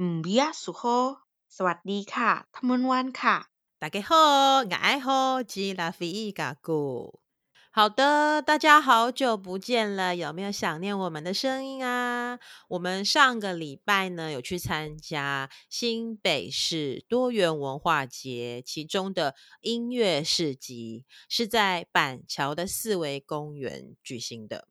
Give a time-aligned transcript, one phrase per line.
[0.00, 1.17] 嗯，比亚苏吼，
[1.49, 3.47] สวัสดีค่ะ，他们玩卡，
[3.79, 7.19] 大家好，我爱好吉拉菲嘎古。
[7.73, 12.37] 好的，大家好久不见了，有没有想念我们的声音啊？
[12.67, 24.67] 我们上个礼拜呢有去参加新北市多元文化节，其中的音乐市集是在板桥的四维公园举行的。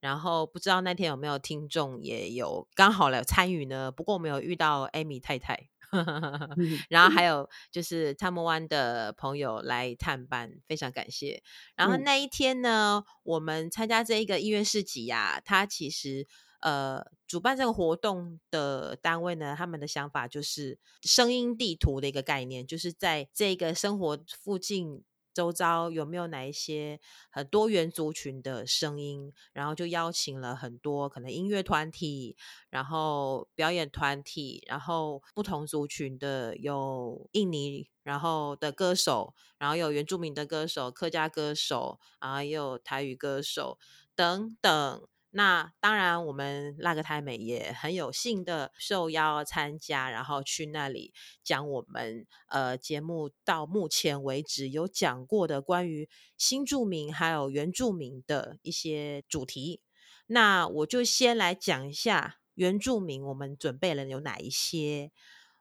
[0.00, 3.92] 然后不知道那天有没有听众也有刚好来参与呢？
[3.92, 5.68] 不过我们有遇到 Amy 太太，
[6.88, 11.42] 然后还有就是他们湾的朋友来探班，非常感谢。
[11.76, 16.26] 然后那一天呢，嗯、我们参加这一个音乐市集呀、啊，它其实
[16.60, 25.04] 呃主办这个活动的单位呢，他们的想法就是声音地图的一个概念，就是在这个生活附近。
[25.40, 29.32] 周遭有没有哪一些很多元族群的声音？
[29.54, 32.36] 然后就邀请了很多可能音乐团体，
[32.68, 43.78] 然后表演团体，然后不同族群的有印尼然后的歌手，然后有原住民的歌手、客家歌手，然后也有台语歌手
[44.14, 45.08] 等等。
[45.32, 51.14] 那当然，我们辣个台美也很有幸的受邀参加，然后去那里
[51.44, 59.80] 讲我们呃节目到目前为止有讲过的关于新住民还有原住民的一些主题。
[60.26, 65.12] 那我就先来讲一下原住民，我们准备了有哪一些？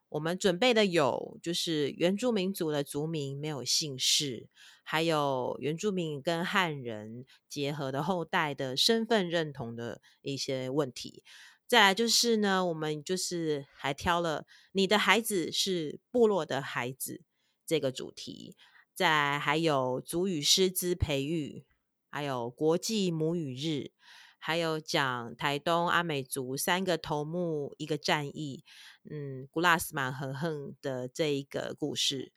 [0.10, 4.50] 我们准备的有就是原住民族的族名没有姓氏。
[4.92, 11.24] 还有原住民跟汉人结合的后代的身份认同的一些问题，
[11.68, 17.22] 再来就是呢，我们就是还挑了你的孩子是部落的孩子
[17.68, 18.56] 这个主题，
[18.96, 21.64] 再还有族语师资培育，
[22.10, 23.92] 还有国际母语日，
[24.40, 28.64] 还有讲台东阿美族三个头目一个战役，
[29.08, 32.34] 嗯，古拉斯满横横的这一个故事。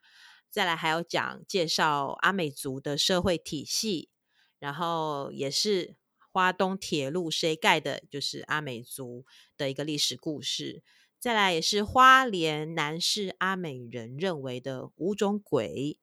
[0.52, 4.10] 再来还有讲介绍阿美族的社会体系，
[4.58, 5.96] 然后也是
[6.30, 9.24] 花东铁路谁盖的，就是阿美族
[9.56, 10.82] 的一个历史故事。
[11.18, 15.98] 再来也是花莲南势阿美人认为的五种鬼，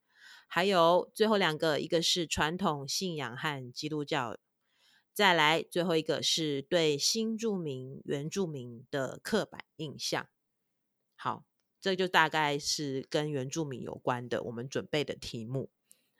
[0.47, 4.35] 还有最后两个，一个是传统信仰和基督教。
[5.13, 10.27] 再来最后一个是对新住民、原住民的刻板印象。
[11.15, 11.48] 好。
[11.81, 15.69] 这就大概是跟原住民有关的，我们准备的题目。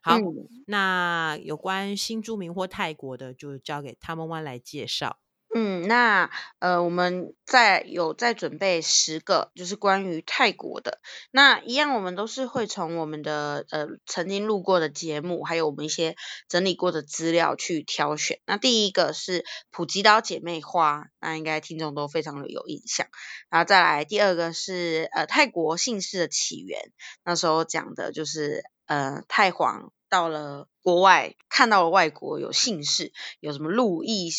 [0.02, 5.20] 好，嗯、那有关新住民或泰国的，就交给他们湾来介绍。
[5.52, 6.30] 嗯，那
[6.60, 11.00] 呃，我们再有再准备十个，就是关于泰国的。
[11.32, 16.16] 那一样，我们都是会从我们的呃曾经录过的节目，还有我们一些
[16.48, 18.40] 整理过的资料去挑选。
[18.46, 23.08] 那第一个是普吉岛姐妹花，那应该听众都非常的有印象。
[23.50, 26.80] 然后再来第二个是呃泰国姓氏的起源，
[27.24, 29.92] 那时候讲的就是呃泰皇。
[30.10, 34.32] 到了国外，看到了外国有姓氏，有什么路易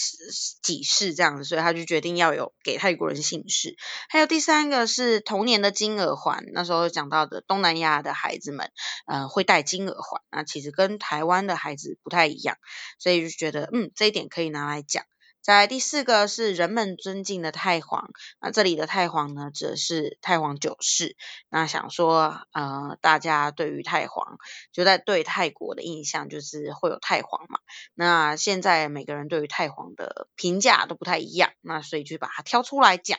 [0.63, 3.77] 几世这样子，所以他就决定要有给泰国人姓氏。
[4.09, 8.71] 还有第三个是童年的金耳环，那时候讲到的东南亚的孩子们，
[9.07, 12.57] 呃，会戴金耳环，那其实跟台湾的孩子不太一样，
[12.99, 15.05] 所以就觉得，嗯，这一点可以拿来讲。
[15.43, 21.17] 在第四个是人们尊敬的太皇，那这里的太皇呢，指的是太皇九世。
[21.49, 24.37] 那想说，呃，大家对于太皇，
[24.71, 27.59] 就在对泰国的印象就是会有太皇嘛。
[27.95, 33.19] 那现在每个人对于太皇的评价都不太一样，那所以就把它挑出来讲。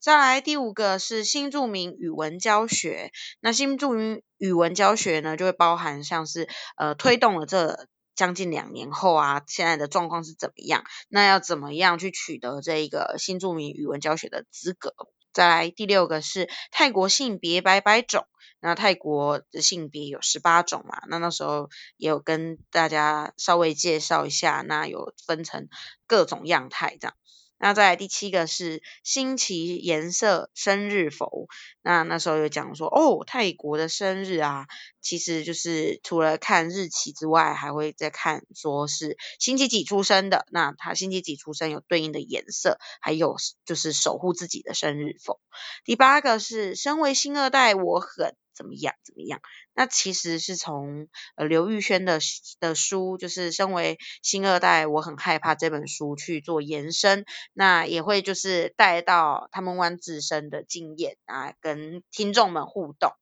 [0.00, 7.86] 再来第五个是新住民语文教学，那新住民语文教学呢，就会包含像是呃推动了这。
[8.20, 10.84] 将近两年后啊，现在的状况是怎么样？
[11.08, 14.94] 那要怎么样去取得这一个新著名语文教学的资格？
[15.32, 18.26] 再来第六个是泰国性别百百种，
[18.60, 21.00] 那泰国的性别有十八种嘛？
[21.08, 25.70] 那那时候也有跟大家稍微介绍一下，那有分成
[26.06, 27.16] 各种样态这样。
[27.60, 31.46] 那再来第七个是星期颜色生日否，
[31.82, 34.66] 那那时候有讲说哦，泰国的生日啊，
[35.02, 43.36] 其实就是除了看日期之外，还会再看说是星期几出生的，那他星期几出生有对应的颜色，还有
[43.66, 45.38] 就是守护自己的生日否。
[45.84, 48.34] 第八个是身为新二代，我很。
[48.60, 48.94] 怎么样？
[49.02, 49.40] 怎么样？
[49.72, 52.18] 那其实是从呃刘玉轩的
[52.58, 57.24] 的书，就是身为新二代，我很害怕这本书去做延伸，
[57.54, 63.12] 那也会就是带到他们湾自身的经验啊，跟听众们互动。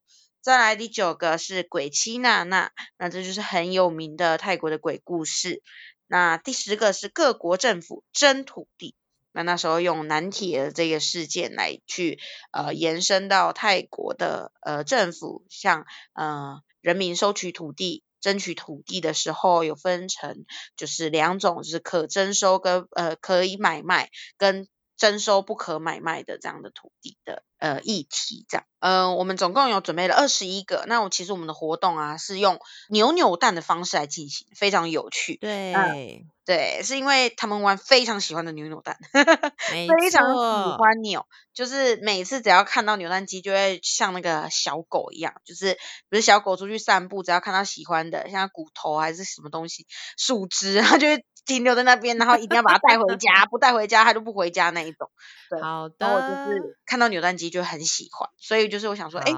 [0.40, 5.62] 再来第九个是鬼妻娜娜，那这就是很有名的泰国的鬼故事。
[6.08, 8.96] 那第十个是各国政府争土地。
[9.38, 12.18] 那那时候用南铁的这个事件来去
[12.50, 20.44] 呃延伸到泰国的呃政府向呃人民收取土地、争取土地的时候，有分成
[20.76, 24.66] 就是两种，就是可征收跟呃可以买卖跟。
[24.96, 30.84] 征收不可买卖的这样的土地的呃议题，这样，呃，我们总共有准备了二十一个。
[30.86, 32.58] 那我其实我们的活动啊，是用
[32.88, 35.36] 扭扭蛋的方式来进行，非常有趣。
[35.36, 38.98] 对、呃，对，是因为他们玩非常喜欢的扭扭蛋，
[39.58, 45.74] 非常喜欢扭，就是每次只要看到扭蛋机，就会像那个小狗一样，就是
[46.08, 51.24] 比如小狗出去散步，只要看到喜欢的，像骨头还是什么东西，树枝，它就会。
[51.48, 55.10] 停留在那边，然后一定要把它带回家，不带回家它就不回家那一种。
[55.50, 55.94] 对，好的。
[55.98, 59.32] 然后我就是看到扭蛋机就很喜欢，所以就是我想说，哎，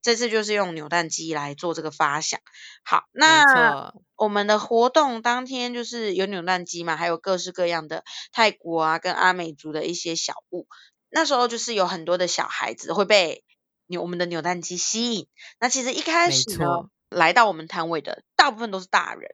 [0.00, 2.40] 这次就是用扭蛋机来做这个发想。
[2.84, 10.68] 好，那我们的活动当天就是有扭蛋机嘛，还有各式各样的泰国啊跟阿美族的一些小物。
[11.10, 13.42] 那时候就是有很多的小孩子会被
[13.88, 15.26] 扭我们的扭蛋机吸引。
[15.58, 19.28] 那其实一开始呢，来到我们摊位的大部分都是大人。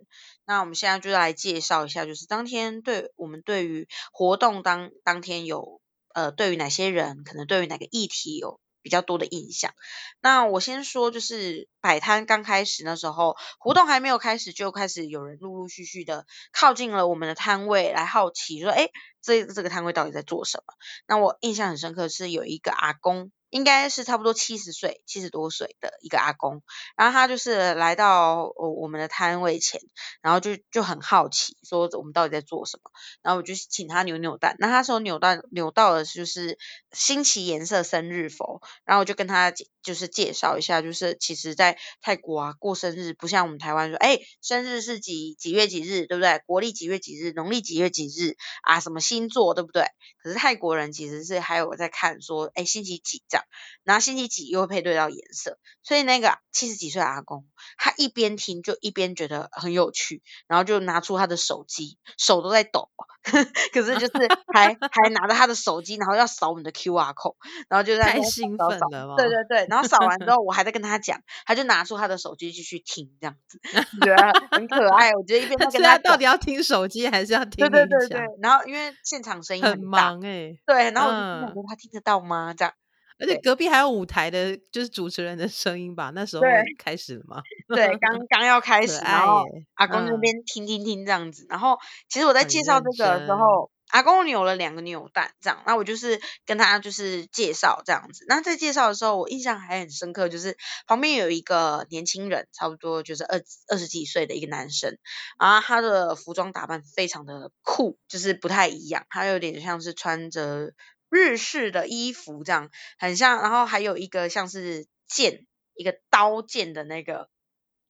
[0.46, 5.80] 那我们现在就来介绍一下，就是当天对我们对于活动当当天有
[6.14, 9.74] 呃对于哪些人，可能对于哪个议题有比较多的印象。
[10.20, 18.88] 那我先说，就是摆摊刚开始那时候，活动还没有开始，就开始有人陆陆续续的靠近了我们的摊位，来好奇说，哎，
[19.20, 20.74] 这这个摊位到底在做什么？
[21.08, 23.32] 那我印象很深刻是有一个阿公。
[23.56, 26.62] 应该是差不多七十岁、七十多岁的一个阿公，
[26.94, 29.80] 然后他就是来到我我们的摊位前，
[30.20, 32.90] 然后就就很好奇，说我们到底在做什么，
[33.22, 36.58] 然后我就请他扭扭蛋，那他说扭蛋扭到的就是
[36.92, 39.50] 新奇颜色生日佛，然后我就跟他
[39.86, 46.42] 就是介绍一下，就是其实在泰国啊过生日不像我们台湾说，哎，生日是几几月几日，对不对？
[46.44, 48.34] 国历几月几日，农历几月几日
[48.64, 48.80] 啊？
[48.80, 49.84] 什么星座，对不对？
[50.20, 53.44] 可是泰国人其实是还有在看说，哎，星期几这样。
[53.84, 57.46] 然后星期几又会配对到颜色，所以那个七十几岁阿公，
[57.78, 62.90] 他一边听就一边觉得很有趣，然后就拿出他的手机，手都在抖，
[63.22, 67.36] 呵呵，可是就是还还拿着他的手机，然后要扫我们的 QR code，
[67.68, 73.60] 然后就在兴奋了，对对对，然后扫完之后， 我还在跟他讲，他就拿出他的手机继续听，这样子，
[74.02, 75.12] 觉得很可爱。
[75.12, 77.68] 我觉得一边在跟他到底要听手机还是要听？
[77.68, 82.54] 对对对对，然后因为现场声音很，很忙哎、欸，对，然后我就想说他听得到吗？
[82.56, 82.72] 这样。
[83.18, 86.12] 而且隔壁还有舞台的，就是主持人的声音吧？
[86.14, 86.42] 那时候
[86.78, 87.40] 开始了吗？
[87.74, 89.42] 对，刚 刚要开始，然后
[89.72, 91.44] 阿公那边听听听这样子。
[91.44, 91.78] 嗯、然后
[92.10, 95.62] 其实我在介绍这个的时候，阿公扭了两个扭蛋，这样。
[95.66, 98.26] 那我就是跟他就是介绍这样子。
[98.28, 104.98] 那在介绍的时候，我印象还很深刻，就是旁边有一个年轻人，差不多就是二二十几岁的一个男生，
[105.40, 110.72] 然后他的服装打扮非常的酷，就是不太一样，他有点像是穿着。
[111.08, 112.68] 日式的衣服这样
[112.98, 117.28] 很像，然后还有一个像是剑，一个刀剑的那个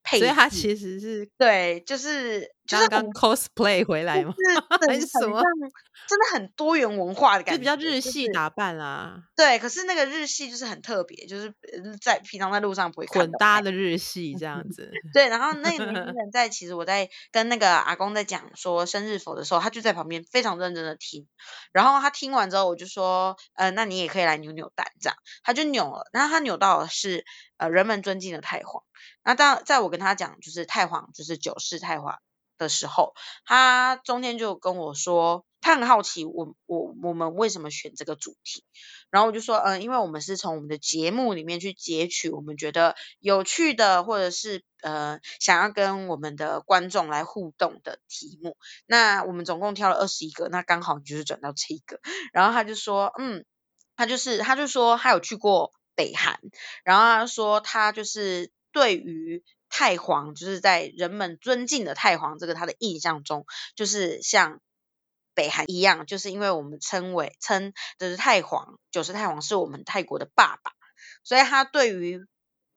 [0.02, 4.34] 配，所以他其实是对，就是就是刚刚 cosplay 回来吗？
[4.88, 5.40] 还是什么？
[6.08, 9.22] 真的很多元文化的感觉，就比较日系打扮啦。
[9.34, 11.52] 对，可是那个日系就是很特别，就是
[12.00, 14.90] 在平常在路上不会看混搭的日系这样子。
[15.12, 21.26] 对，然后那个年轻 人在，其实我在跟那个阿公在讲说生日否的时候，他就在旁边非常认真的听。
[21.72, 25.16] 然后他听完之后，我就说，呃，那你也可以来扭扭蛋这样。
[25.42, 27.24] 他就扭了，然后他扭到的是
[27.56, 28.82] 呃人们尊敬的太皇。
[29.24, 32.18] 那当在我跟他讲就是太皇就是九世太皇
[32.58, 35.44] 的时候，他中间就跟我说。
[35.62, 38.62] 他很好奇我我我们为什么选这个主题，
[39.10, 48.56] 然后我就说，嗯，因为我们是从我们的节目里面去截取我们觉得有趣的，或者是呃想要跟我们的观众来互动的题目。
[48.86, 51.98] 那我们总共挑了二十一个，那刚好就是转到这一个。
[52.32, 53.44] 然后他就说，嗯，
[53.96, 56.38] 他就是他就说他有去过北韩，
[56.84, 59.42] 然后他说他就是对于
[59.76, 64.60] 太皇，就是在人们尊敬的太皇这个他的印象中，就是像。
[65.36, 70.72] 北韩一样，就是因为我们称为称的是太皇，九世太皇是我们泰国的爸爸，
[71.24, 72.24] 所以他对于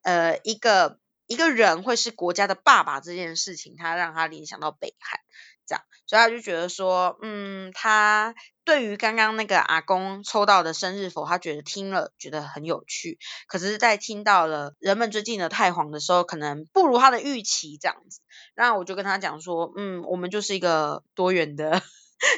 [0.01, 5.22] 呃一个一个人会是国家的爸爸这件事情，他让他联想到北韩，
[5.65, 8.36] 这样，所以他就觉得说，嗯，他
[8.70, 18.20] 对于刚刚那个阿公抽到的生日佛，他觉得听了觉得很有趣，可是，在听到了人们最近的太皇的时候，可能不如他的预期这样子，
[18.56, 21.82] 那我就跟他讲说，嗯，我们就是一个多元的。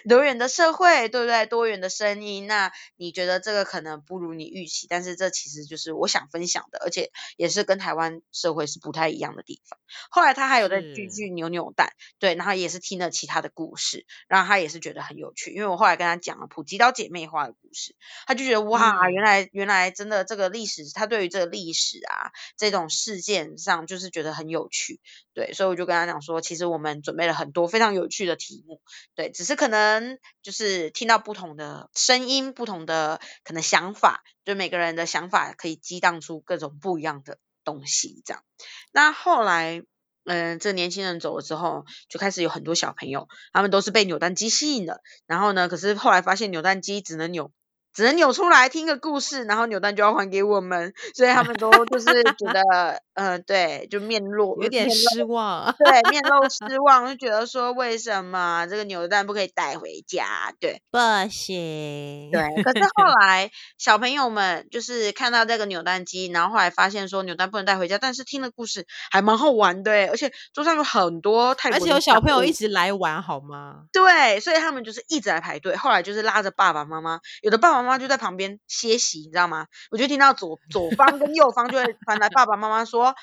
[0.08, 1.46] 多元的社会，对不对？
[1.46, 9.80] 多元的声音，那你觉得这个可能不如你预期，但是这其实就是我想分享的，而且也是跟台湾社会是不太一样的地方。
[10.10, 17.96] 后来他还有在继续扭扭蛋，对，然后也是听了其他的故事，然后他也是觉得很有趣，因为我后来跟他讲了普吉岛姐妹花的故事，
[18.26, 25.00] 他就觉得哇，原来原来真的这个历史，他对于这个历史啊这种事件上就是觉得很有趣，
[25.34, 28.82] 对，所以我就跟他讲说，其实我们准备了很多非常有趣的题目，
[29.16, 38.44] 对，只是可能就是听到不同的声音，不同的可能想法，就每个人的想法可以激荡出各种不一样的东西，这样。
[38.92, 39.84] 那后来，
[40.26, 45.02] 嗯，这年轻人走了之后，就开始有很多小朋友，他们都是被扭蛋机吸引的。
[45.28, 47.52] 然后呢，可是后来发现扭蛋机只能扭。
[47.94, 60.54] 只能扭出来听个故事，然后扭蛋就要还给我们，所以他们都就 是觉得，呃，对，就面露有点失望，对，面露 失望，就觉得说为什么这个扭蛋不可以带回家？
[60.60, 60.98] 对，不
[61.30, 62.32] 行。
[62.32, 73.84] 对，可是后来小朋友们就是看到这个扭蛋机，然后后来发现说扭蛋不能带回家，但是听的故事还蛮好玩的，而且桌上有很多泰国，而且有小朋友一直来玩，好吗？
[73.92, 77.81] 对，所以他们就是一直来排队，后来就是拉着爸爸妈妈，有的爸爸。
[77.82, 79.68] 妈妈就在旁边歇息，你知道吗？
[79.92, 83.16] 我就听到左左方跟右方就会传来爸爸妈妈说：“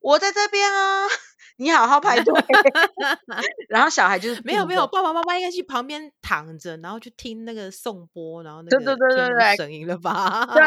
[0.00, 1.06] 我在这边啊。”
[1.56, 2.34] 你好好排队，
[3.68, 10.46] 然后小孩就是没有没有，爸爸妈妈应该去旁边躺着，然后去听那个颂钵，然后那个对对对对对声音了吧？
[10.52, 10.62] 对，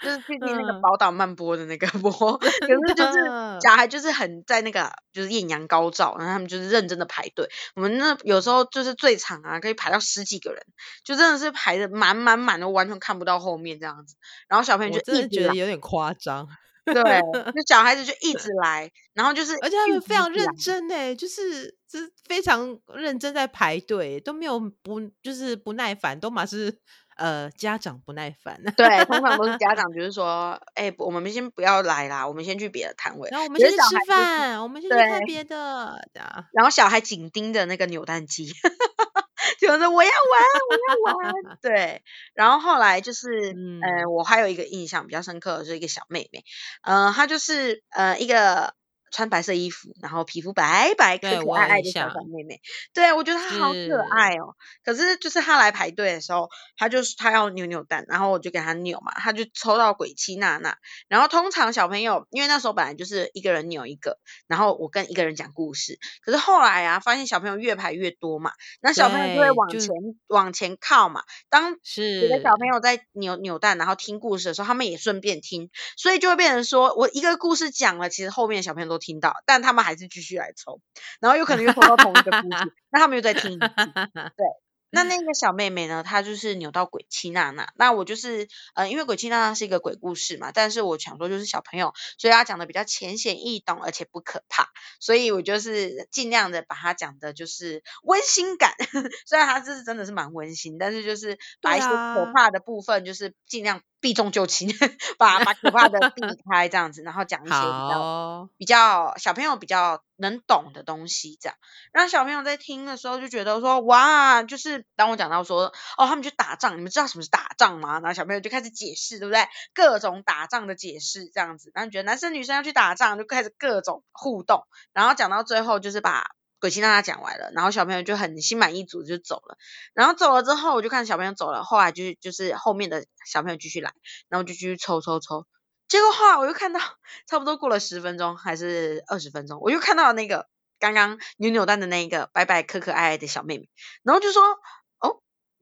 [0.00, 3.20] 就是去 听那个宝岛慢播的那个播，可是就是
[3.60, 7.48] 小孩就是很在那个就是艳阳高照，然后他们就是认真的排队。
[7.76, 10.62] 我们那有时候就是最长啊，可以排到十几个人，
[11.04, 14.16] 就真的是排的满满满的，完全看不到后面这样子。
[14.48, 16.48] 然后小朋友就一直觉得有点夸张。
[16.84, 17.20] 对，
[17.52, 26.78] 就小孩子就一 直来，然后就是，而且他们非常认真诶，就是就是非常认真在排队，都没有不就是不耐烦，都嘛是
[27.16, 28.60] 呃家长不耐烦。
[28.76, 36.06] 对，通常都是家长， 就是说，哎、欸，我们先不要来啦，我们先去别的摊位，然后我们先去吃饭，我们先去看别的，
[36.52, 38.52] 然后小孩紧盯着那个扭蛋机。
[39.66, 42.02] 就是我要玩，我要玩， 对。
[42.34, 46.44] 然后后来就是，嗯、呃，我还有一个印象比较深刻的是一个小妹妹，
[46.82, 48.74] 呃，她就是呃一个。
[49.14, 52.60] 穿白色衣服，然后皮肤白白、可可爱爱的小小妹妹，
[52.92, 54.56] 对，我觉得她好可爱哦。
[54.84, 60.76] 可是就是她来排队的时候，她就是她要扭扭蛋，然后我就给她扭嘛，她就抽到鬼七娜娜。
[61.06, 64.18] 然后通常小朋友，因为那时候本来就是一个人扭一个，
[64.48, 66.00] 然后我跟一个人讲故事。
[66.24, 68.50] 可是后来啊，发现小朋友越排越多嘛，
[68.82, 69.90] 那小朋友就会往前
[70.26, 71.22] 往前靠嘛。
[71.48, 71.76] 当
[72.22, 79.03] 有的小朋友在扭扭蛋，然后听故事的时候，他们也顺便听，所以就会变成说我一个故事讲了，其实后面的小朋友都。
[79.04, 80.80] 听到，但他们还是继续来抽，
[81.20, 83.58] 然后有可能又抽到同一个故事， 那他们又在听。
[83.58, 83.68] 对，
[84.90, 86.02] 那那个小妹妹呢？
[86.02, 87.72] 她就是扭到鬼七娜娜。
[87.76, 94.68] 那我就是，呃，因为鬼七娜娜是一个鬼故事嘛，但是我想说就是小朋友，所以她讲的比较浅显易懂，而且不可怕，
[95.00, 98.72] 所以我就是尽量的把它讲的就是温馨感。
[99.26, 103.82] 虽然它是真的是蛮温馨，但是就是把一些可怕的部分就是尽量。
[104.04, 104.68] 避重就轻，
[105.16, 106.20] 把把可怕的避
[106.52, 111.56] 开，这样子，然后讲一些比较比较小朋友比较能懂的东西，这样
[111.90, 117.94] 让小朋友在听的时候就觉得说，哇，就是当我讲到说，哦，他们去打仗，你们知道什么是打仗吗？
[118.00, 119.48] 然后小朋友就开始解释，对不对？
[119.72, 126.34] 各种打仗的解释，这样子，然后觉得男生女生要去打仗，就开始各种互动，然后讲到最后就是把。
[126.64, 129.58] 鬼七娜娜讲完了，然后小朋友就很心满意足就走了。
[129.92, 133.92] 然后走了之后，我就看小朋友走了，后来就是就是后面的小朋友继续来，
[134.30, 135.46] 然后就继续抽抽抽。
[135.88, 136.80] 结果后来我又看到，
[137.26, 143.68] 差不多过了十分钟还是二十分钟，我又看到了那个刚刚扭扭蛋的那一个白白可可爱爱的小妹妹，
[144.02, 144.42] 然后就说。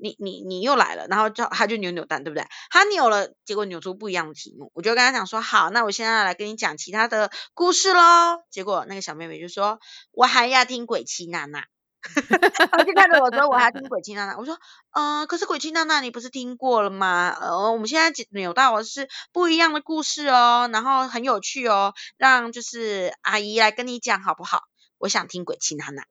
[0.02, 2.44] 你你你又来了，然后就他就扭扭蛋，对不对？
[2.70, 4.72] 他扭了，结果扭出不一样的题目。
[4.74, 8.42] 我就跟他讲说，好，那我现在来跟你讲其他的故事喽。
[8.50, 9.78] 结果那个小妹妹就说，
[10.10, 11.64] 我还要听鬼七娜娜。
[12.02, 14.36] 他就看着我说，我还听鬼七娜娜。
[14.36, 14.58] 我说，
[14.90, 17.28] 嗯、可是鬼七娜娜你不是听过了吗？
[17.40, 24.62] 呃，我们现在扭到的是不一样的故事哦，然后很有趣哦，让就是阿姨来跟你讲好不好？
[24.98, 26.02] 我想听鬼七娜娜。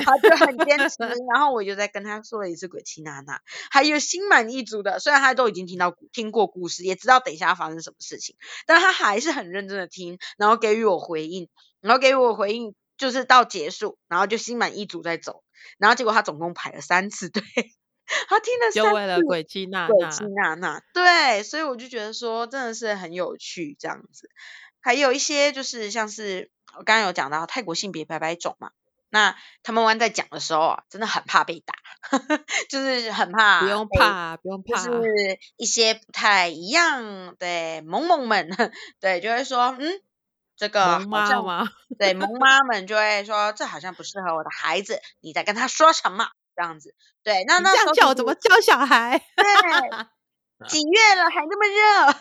[0.00, 0.96] 他就很坚持，
[1.32, 4.98] 然后我就在跟他说了一次鬼七娜娜，还有心满意足的。
[4.98, 11.48] 虽然他都已经听到听过故事，也知道等一下要发生什么事情，但他还是很认真的听，然后给予我回应，
[11.80, 15.42] 然后给予我回应就是到结束，然后就心满意足再走。
[15.78, 17.42] 然后结果他总共排了三次队，
[18.28, 24.28] 他听了三次，就为了鬼七娜娜，鬼七娜娜，对，所以我就觉得说真的是很有趣这样子。
[24.80, 28.72] 还有一些就是像是我刚刚有讲到泰国性别百百种嘛。
[29.12, 31.74] 那他们湾在讲的时候啊，真的很怕被打，
[32.70, 33.60] 就是很怕。
[33.60, 34.82] 不用怕，不用怕。
[34.82, 38.48] 就是一些不太一样，的，萌萌们，
[39.00, 40.00] 对，就会说，嗯，
[40.56, 41.68] 这个萌妈吗？
[41.98, 46.28] 对，萌妈们就会说，这好像不适合我的孩子，你在跟他说什么？
[46.56, 49.18] 这样子，对，那那这样叫我怎么教小孩？
[49.36, 50.06] 对。
[50.68, 52.14] 几月了还那么热？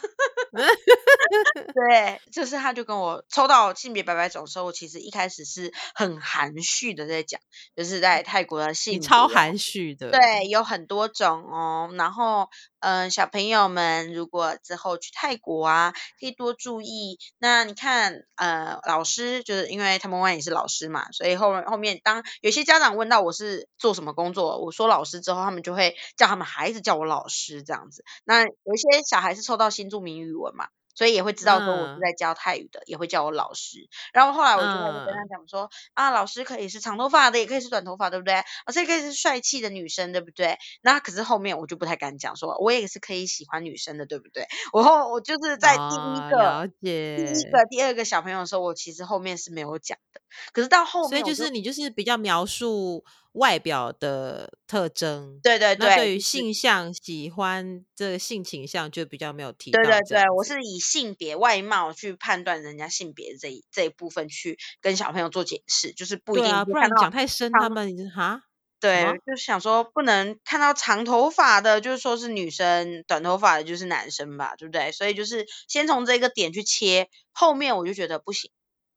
[1.73, 7.39] 对，就是他就跟我抽到性别白白种的时候，我其实一开始是很含蓄的在讲，
[7.75, 11.89] 就是在泰国的性别，超含蓄的，对，有很多种哦。
[11.93, 12.49] 然后，
[12.81, 17.17] 嗯、小朋友们如果之后去泰国啊，可以多注意。
[17.37, 28.03] 那你看，呃，老师就是因为他们万也是老师嘛，所以后面后面当有些家长问到我是做什么工作，我说老师之后，他们就会叫他们孩子叫我老师这样子。
[28.25, 30.67] 那有一些小孩是抽到新著名语文嘛，
[31.01, 33.89] 所以也会知道说我是在教泰语的，嗯、也会叫我老师。
[34.13, 38.35] 然后后来我就会跟他讲说、嗯、啊，老师可以是长头发的，也可以是短头发，对不对？
[38.67, 40.59] 老师也可以是帅气的女生，对不对？
[40.83, 44.45] 那可是后面我就不太敢讲说，我也是可以喜欢女生的，对不对？
[44.73, 50.21] 我后我就是在第一个、第一个、第二个小朋友的时候，我其实后面是没有讲的。
[50.53, 55.87] 可是到后面，所以就是你就是比较描述外表的特征，对对对。
[55.87, 59.81] 那对于性向喜欢这个性倾向就比较没有提到。
[59.81, 66.51] 对对对，我是以性别外貌去判断人家性别这一这一部分去跟小朋友做解释，就是不一定。
[66.51, 68.43] 啊、不然讲太深，他们哈。
[68.81, 74.91] 对，就想说不能看到长头发的，就是说是女生；短头发的，就是男生吧，对不对？
[74.91, 78.49] 所以就是先从这个点去切，后面我就觉得不行。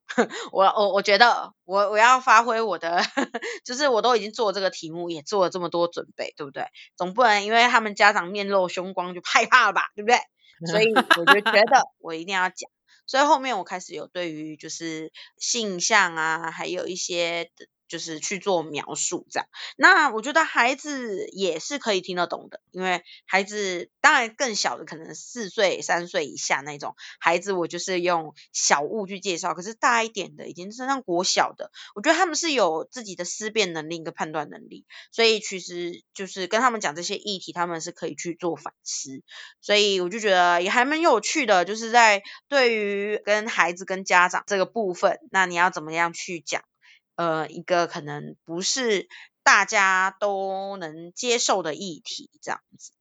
[0.52, 3.02] 我我我觉得我我要发挥我的，
[3.64, 6.66] 就是我都已经做这个题目，也做了这么多准备，对不对？
[6.96, 10.18] 总不能因为他们家长面露凶光就害怕了吧，对不对？
[10.70, 12.70] 所以我就觉得我一定要讲，
[13.06, 17.66] 所以后面我开始有对于就是性向啊，还有一些的。
[17.88, 29.54] 就是去做描述这样，那我觉得孩子也是可以听得懂的，因为孩子当然更小的可能四岁、三岁以下那种孩子，我就是用小物去介绍。
[29.54, 39.22] 可是大一点的，已经是上国小的，我觉得他们是有自己的思辨能力跟判断能力，所以其实就是跟他们讲这些议题，他们是可以去做反思。
[39.60, 46.62] 所以我就觉得也还蛮有趣的，就是在对于跟孩子跟家长这个部分，那你要怎么样去讲？
[47.16, 49.08] 呃，一个可能不是
[49.42, 52.92] 大家都能接受的议题，这样子。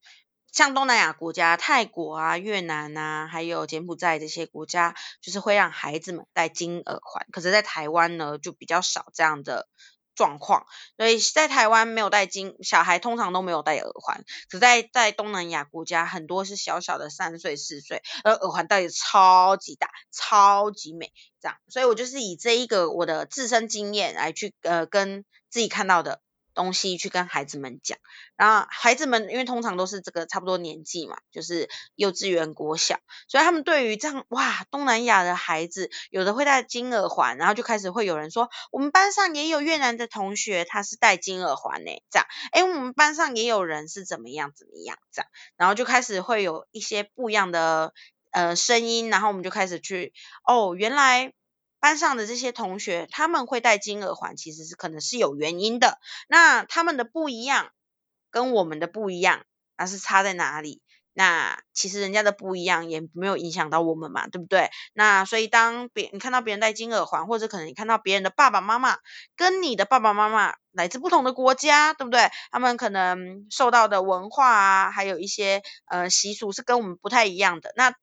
[0.51, 7.25] 像东南亚国家，泰国啊、越南啊，还有柬埔寨这些国家，就是会让孩子们戴金耳环。
[7.31, 9.67] 可是，在台湾呢，就比较少这样的。
[10.15, 10.65] 状况，
[10.97, 14.23] 所以在台湾没有戴金，小孩通常都没有戴耳环。
[14.49, 21.57] 只在在东南亚国家，很多是小小的三岁四岁，而耳环戴的超级大，超级美，这样。
[21.67, 26.21] 所以我就是以这一个我的自身经验来去呃跟自己看到的。
[26.53, 27.97] 东西去跟孩子们讲，
[28.35, 47.93] 然后孩子们因为通常都是这个差不多年纪嘛，就是幼稚园、国小，所以他们对于这样哇，东南亚的孩子有的会戴金耳环，然后就开始会有人说，我们班上也有越南的同学，他是戴金耳环呢，这样，诶，我们班上也有人是怎么样怎么样这样，然后就开始会有一些不一样的
[48.31, 50.13] 呃声音，然后我们就开始去，
[50.45, 51.33] 哦，原来。
[51.83, 55.99] 班上的这些同学，他们会戴金耳环，其实是可能是有原因的。
[56.29, 57.71] 那他们的不一样，
[58.31, 59.43] 跟我们的不一样，
[59.77, 60.81] 那是差在哪里？
[61.11, 64.69] 那其实人家的不一样也没有影响到我们嘛，对不对？
[64.93, 68.97] 那所以当别你看到别人戴金耳环，或者可能你看到别人的爸爸妈妈
[69.35, 72.31] 跟你的爸爸妈妈来自不同的国家，对不对？
[72.49, 77.73] 他们可能受到的文化啊，还有一些呃习俗是跟我们不太一样的。
[77.75, 77.93] 那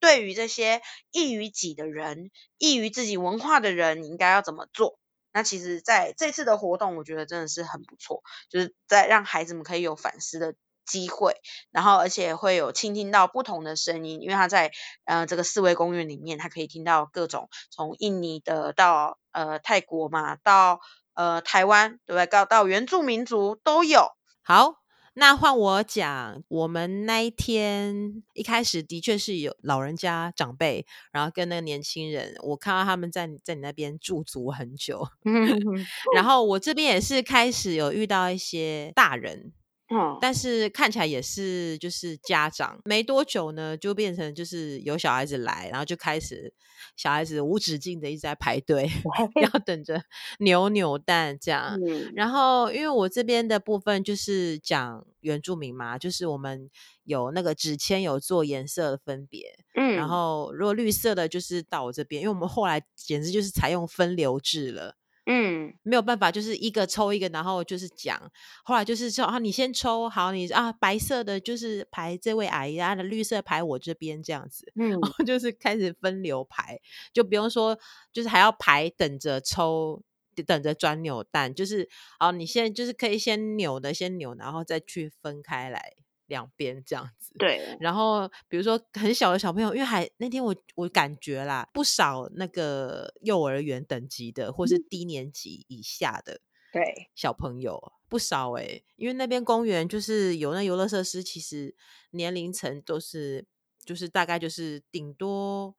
[0.00, 0.80] 对于这些
[1.12, 4.98] 异于己的人，异于自己文化的人，你应该要怎么做？
[5.32, 11.36] 那其实在这次的活动，我觉得真的是很不错，就是在让孩子们可以有反思的机会，
[11.70, 14.72] 然后而且会有倾听到不同的声音，因为他在
[15.04, 20.80] 呃这个四维公园里面，他可以听到各种从印尼的到呃泰国嘛，到
[21.14, 22.26] 呃台湾，对不对？
[22.26, 24.08] 到到原住民族都有。
[24.42, 24.79] 好。
[25.14, 35.06] 那换我讲，我们那一天一开始的确是有老人家长辈，然后跟那个年轻人，我看到他们在在你那边驻足很久，
[36.14, 39.52] 然后我这边也是开始有遇到一些大人。
[39.92, 46.54] 嗯，但是看起来也是就是家长，没多久呢，就变成就是有小孩子来，然后就开始
[46.96, 48.88] 小孩子无止境的一直在排队，
[49.42, 50.02] 要等着
[50.38, 51.76] 扭扭蛋这样。
[51.84, 56.70] 嗯，然后因为我这边的部分就是讲原住民嘛，就是我们
[57.02, 64.94] 有那个纸签有做颜色的分别，嗯，然后如果绿色的就是到我这边，因为我们后来简直就是采用分流制了。
[65.32, 68.20] 嗯，没有办法，就是一个抽一个，然后就是讲。
[68.64, 74.66] 后来就是说啊，你先抽好，你啊白色的就是排这位阿姨啊，的绿色排我这边这样子。
[74.74, 76.80] 嗯，然后就是开始分流排，
[77.12, 77.78] 就不用说，
[78.12, 80.02] 就是还要排等着抽，
[80.44, 81.88] 等着转扭蛋，就是
[82.18, 85.94] 哦，你现在就是可以先扭的先扭，然后再去分开来。
[86.30, 87.76] 两边这样子，对。
[87.78, 96.40] 然后比如说很小的小朋友，因为还那天我我感觉啦，不少那个幼儿园等级的，或是低年级以下的，
[96.72, 98.84] 对小朋友、嗯、不少哎、欸。
[98.96, 101.74] 因为那边公园就是有那游乐设施，其实
[102.12, 103.46] 年龄层都是
[103.84, 105.74] 就是大概就是顶多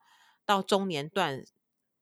[0.46, 1.44] 到中年段，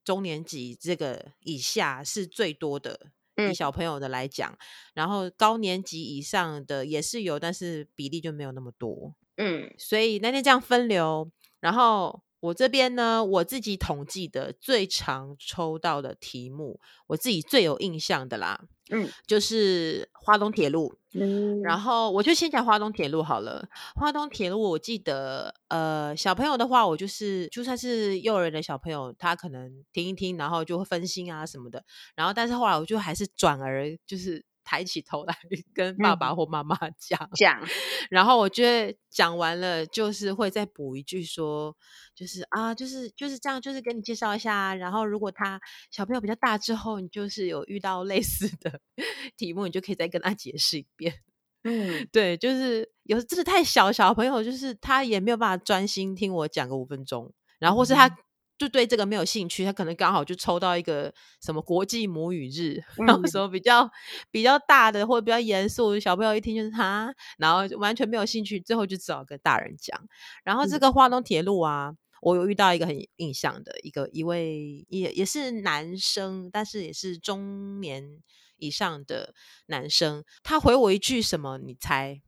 [0.04, 3.12] 中年级这个以下是最多的。
[3.42, 4.58] 以小朋友的来讲，
[4.94, 9.16] 然后高年级以上的也是有，但是比例就没有那么多。
[9.38, 18.66] 嗯，所以那天这样分流，然后我这边呢，我自己统计的最常抽到的题目，我自己最有印象的啦。
[18.92, 20.99] 嗯，就是花东铁路。
[21.14, 23.68] 嗯，然后我就先讲华东铁路好了。
[23.96, 31.84] 华东铁路，我记得，呃，小朋友的话，我就是就算是幼儿园的小朋友，他可能听一听，然后就会分心啊什么的。
[32.16, 34.46] 然后，但是后来我就还是转而就是。
[34.70, 35.36] 抬起头来
[35.74, 37.68] 跟爸爸或妈妈讲 讲、嗯，
[38.12, 41.76] 然后我觉得讲完了就是会再补一句说，
[42.14, 44.76] 就是啊，就是就是这样，就是跟你介绍一下。
[44.76, 48.80] 然后如果他小朋友比较大之后，你就是有遇到类似的
[49.36, 51.16] 题目，你就可以再跟他解释一遍。
[51.64, 58.16] 嗯，对，就是有真的太小小朋友，就是他也没有办法专心听我讲个五分钟，然后或是他。
[58.60, 63.90] 就对这个没有兴趣，他可能刚好就抽到一个什么国际母语日，嗯、 然后什么比较
[64.30, 69.98] 比较大的或者比较严肃，小朋友一听就是他，然后完全没有兴趣，最后就只好跟大人讲。
[70.44, 78.20] 然后这个花东铁路啊，嗯、我有遇到一个很印象的一个一位也也是男生，但是也是中年
[78.58, 79.34] 以上的
[79.68, 81.58] 男生，他回我一句什么？
[81.60, 82.22] 你猜？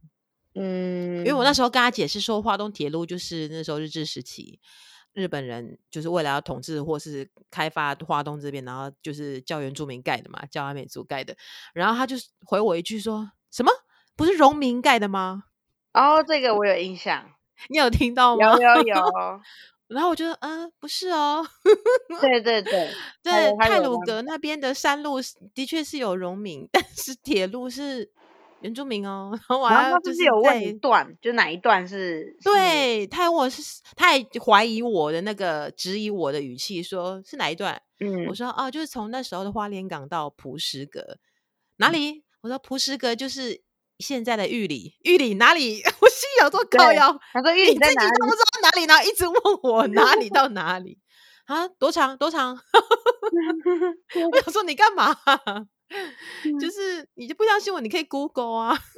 [0.56, 4.60] 嗯，因为我那时候跟他解释说，花东铁路就是那时候日治时期。
[5.14, 11.36] 日本人就是为了要统治或是开发华东这边，然后就是叫原住民盖的嘛，叫阿美族盖的。
[11.74, 13.72] 然后他就回我一句说：“什么？
[14.16, 15.44] 不是荣民盖的吗？”
[15.94, 17.32] 哦，这个我有印象，
[17.70, 18.54] 你有听到吗？
[18.54, 18.96] 有有有。
[19.90, 21.46] 然后我觉得，嗯、呃，不是哦。
[22.22, 22.90] 对对对
[23.22, 25.18] 对，泰鲁格那边的山路
[25.54, 28.12] 的确是有农民，但是铁路是。
[28.62, 32.36] 原住民哦， 然后我还要就是，有问一段，就哪一段是？
[32.44, 37.82] 对，他问我是，他还怀疑我的那个质疑我的语气，说是哪一段？
[38.00, 41.18] 嗯，我说哦，就是从那时候的花莲港到蒲石阁，
[41.78, 42.12] 哪里？
[42.12, 43.62] 嗯、我说蒲石阁就是
[44.00, 45.82] 现在的玉里，玉里哪里？
[46.02, 48.08] 我心里有做靠腰，他说玉里在哪里？
[48.08, 51.00] 你自己都不知道哪里，然后一直问我哪里到哪里
[51.46, 51.68] 啊？
[51.68, 52.18] 多长？
[52.18, 52.58] 多长？
[54.32, 55.16] 我想说你干嘛？
[56.60, 58.78] 就是你就不相信我，你可以 Google 啊，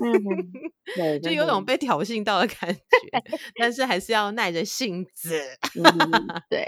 [0.98, 2.80] 嗯、就有种被挑衅到的感觉，
[3.56, 5.40] 但是还是要耐着性子。
[5.76, 5.84] 嗯、
[6.50, 6.68] 对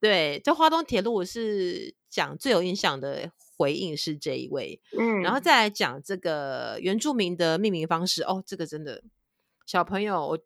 [0.00, 9.02] 对，这花东铁路我是讲最有印象的回应是这一位，嗯，然后再来讲这个原住民的命名方式哦，这个真的
[9.66, 10.38] 小朋友，我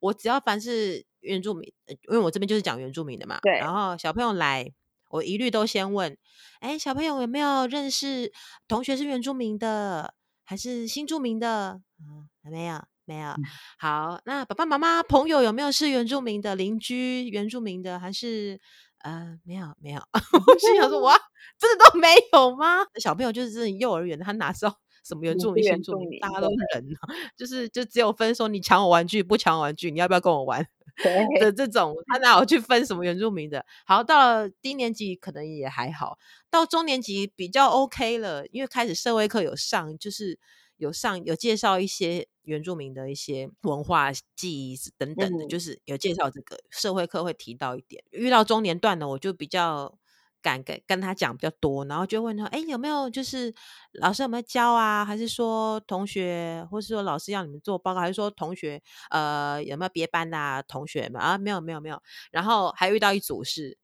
[0.00, 4.72] 我只要凡是原住民，因为我这边就是讲原住民的嘛，对，然后小朋友来。
[5.10, 6.16] 我一律都先问，
[6.60, 8.32] 哎，小朋友有没有认识
[8.66, 11.80] 同学是原住民的，还是新住民的？
[12.00, 13.30] 嗯，没有，没有。
[13.30, 13.42] 嗯、
[13.78, 17.28] 好，那爸爸妈妈朋友有没有是原住民的邻居？
[17.28, 18.60] 原住民的还是
[19.02, 20.00] 呃，没有，没有。
[20.46, 21.18] 我心想说，哇，
[21.58, 22.86] 真的都没有吗？
[23.00, 26.20] 小朋友就是这种幼儿园，他哪知道什么原住民、新住民？
[26.20, 30.66] 大家都是人、啊，就是就只有分说你抢我玩具，不抢我玩具，你要不要跟我玩？
[31.40, 33.64] 的这种，他 哪有去分什么原住民的？
[33.86, 36.18] 好，到了低年级可能也还好，
[36.50, 40.38] 到中年级比较 OK 了，因为开始社会课有上，就是
[40.76, 48.04] 有上有介绍一些原住民的一些文化记忆等等的，嗯、就是有介绍这个社会课会提到一点。
[48.10, 49.96] 遇到中年段呢，我就比较。
[50.42, 53.54] 敢跟跟他讲比较多，然后就问他，哎，有没有就是
[53.92, 55.04] 老师有没有教啊？
[55.04, 61.38] 还是说同学，或是说老师要你们做报告，还是说同学呃有没有别班的、啊、同学们啊？
[61.38, 62.00] 没有没有没有。
[62.30, 63.78] 然后还遇到一组是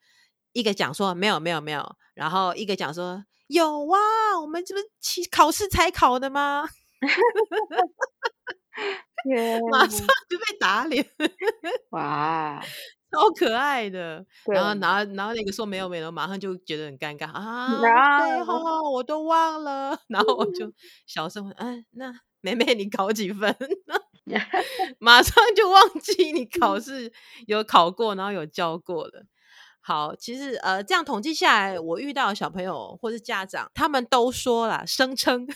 [0.53, 6.69] 一个讲说没有没有没有，然后一个讲说有啊，我们这不是考试才考的吗.
[9.73, 11.05] 马上就被打脸，
[11.91, 12.63] 哇！
[13.11, 20.73] 超可爱的，然后，然后，然后那个说没有没有，马上就觉得很尴尬啊.对哦，我都忘了， 然后我就
[21.07, 23.55] 小声问：“哎，那妹妹你考几分？”
[24.99, 27.13] 马上就忘记你考试
[27.47, 29.25] 有考过，然后有教过了。
[29.81, 35.47] 好，其实呃，这样统计下来，我遇到小朋友或是家长，他们都说了，声称，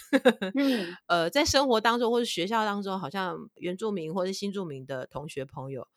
[0.55, 5.89] 嗯、呃，在生活当中或是学校当中，好像原住民或是新住民的同学朋友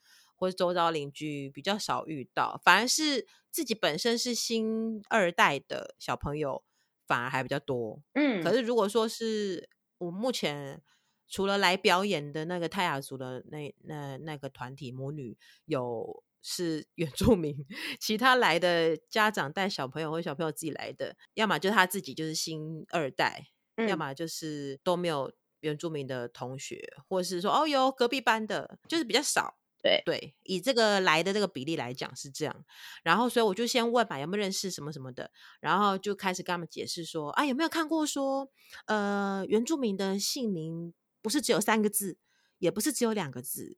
[0.44, 6.62] 或是周遭邻居比较少遇到，反而是自己本身是新二代的小朋友，
[7.08, 8.02] 反而还比较多。
[8.12, 10.82] 嗯，可是如果说是我目前
[11.30, 16.22] 除了来表演的那个泰雅族的那那那个团体母女有。
[16.46, 17.56] 是原住民，
[18.02, 29.56] 其他来的家长带小朋友或小朋友自己来的，要么就他自己就是新二代，嗯、要么就是都没有原住民的同学，或者是说哦有隔壁班的，就是比较少。
[29.84, 32.66] 对对，以这个来的这个比例来讲是这样。
[33.04, 38.50] 然后所以我就先问嘛，有没有认识什么什么的，然后就开始跟他们解释说啊，有没有看过说
[38.88, 42.18] 呃原住民的姓名不是只有三个字，
[42.58, 43.78] 也不是只有两个字，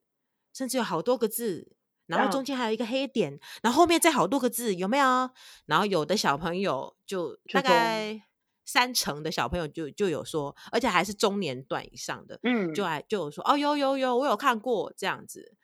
[0.54, 1.76] 甚至有好多个字。
[2.08, 5.28] 然后中间还有一个黑点，然后后面再好多个字，有没有？
[5.66, 8.22] 然后有的小朋友就大概
[8.64, 15.56] 三成的小朋友就就有说，而且还是中年段以上的，嗯，就还就有说哦，有有有，我有看过这样子。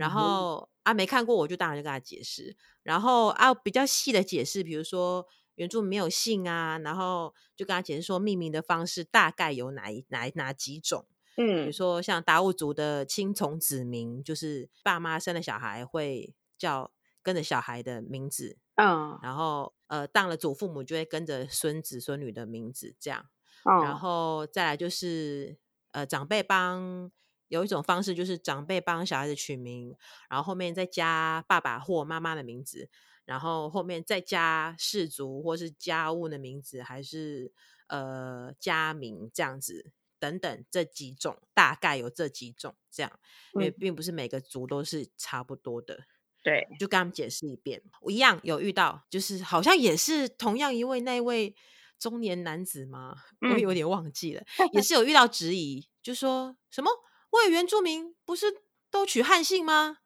[0.00, 2.56] 然后、嗯、啊，没看过，我就当然就跟他解释。
[2.82, 11.06] 然后啊，比较细的解释，比如说原住民没有姓啊，然后就跟他解释说命名的方式大概有哪一哪哪几种。
[11.36, 16.90] 嗯，比如说像达悟族的亲从子名，就是爸妈生了小孩会叫
[17.22, 23.26] 跟着小孩的名字，嗯，然后呃当了祖父母就会跟着孙子孙女的名字这样，
[23.64, 25.58] 嗯，然后再来就是
[25.92, 27.12] 呃长辈帮
[27.50, 29.94] 有一种方式就是长辈帮小孩子取名，
[30.30, 32.88] 然后后面再加爸爸或妈妈的名字，
[33.26, 37.52] 然后后面再加氏族或是家务的名字，还是
[37.88, 39.92] 呃家名这样子。
[40.20, 43.10] 等等，这几种大概有这几种这样，
[43.54, 46.04] 因为并不是每个族都是差不多的。
[46.42, 47.82] 对，就跟他们解释一遍。
[48.02, 51.54] 我一样有遇到，就是好像也是同样一位那位
[51.98, 53.16] 中年男子吗？
[53.50, 56.90] 我有点忘记了，嗯、也是有遇到质疑，就说什么
[57.30, 58.46] 我有原住民不是
[58.90, 59.98] 都取汉姓吗？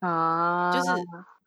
[0.00, 0.90] 啊，就是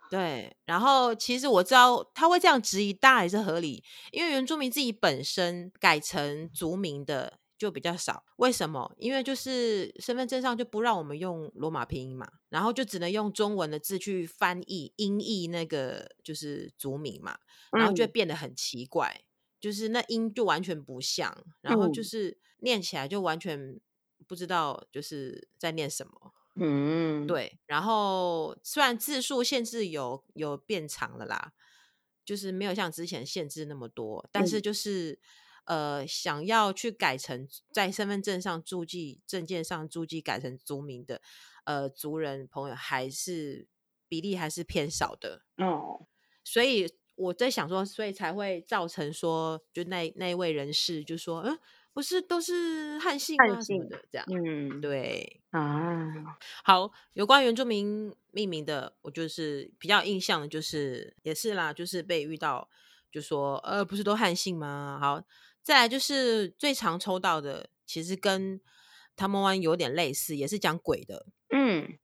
[0.09, 0.55] 对。
[0.65, 7.39] 然后其实我知道他会这样质疑，当然也是合理，因为原住民自己本身改成族名的。
[7.59, 8.93] 就比较少，为什么？
[8.99, 17.35] 因为就是身份证上就不让我们用罗马拼音嘛，然后就只能用中文的字去翻译音译那个就是族名嘛，
[17.71, 19.25] 然后就会变得很奇怪，嗯、
[19.59, 23.79] 就是那音就完全不像，然后就是念起来就完全
[24.25, 26.33] 不知道就是在念什么。
[26.55, 27.59] 嗯，对。
[27.65, 31.53] 然后虽然字数限制有有变长了啦，
[32.25, 35.11] 就是没有像之前限制那么多，但是就是。
[35.11, 35.19] 嗯
[35.67, 41.21] 呃，想要去改成在身份证上注记、证件上注记改成族名的，
[41.65, 43.67] 呃，族人朋友还是
[44.07, 46.07] 比例还是偏少的哦。
[46.41, 51.59] 所以我在想说，所以才会造成说，就那那一位人士就说，嗯，
[51.97, 53.59] 不是都是汉姓吗？
[53.59, 54.27] 什么的这样。
[54.29, 56.13] 嗯，对啊。
[56.63, 62.69] 好，有关原住民命名的，我就是比较印象的就是也是啦，就是被遇到
[63.11, 64.99] 就说，呃，不是都汉姓吗？
[65.01, 65.23] 好。
[65.63, 68.61] 再来就是最常抽到的，其实跟
[69.15, 71.25] 他们湾有点类似，也是讲鬼的。
[71.49, 71.97] 嗯，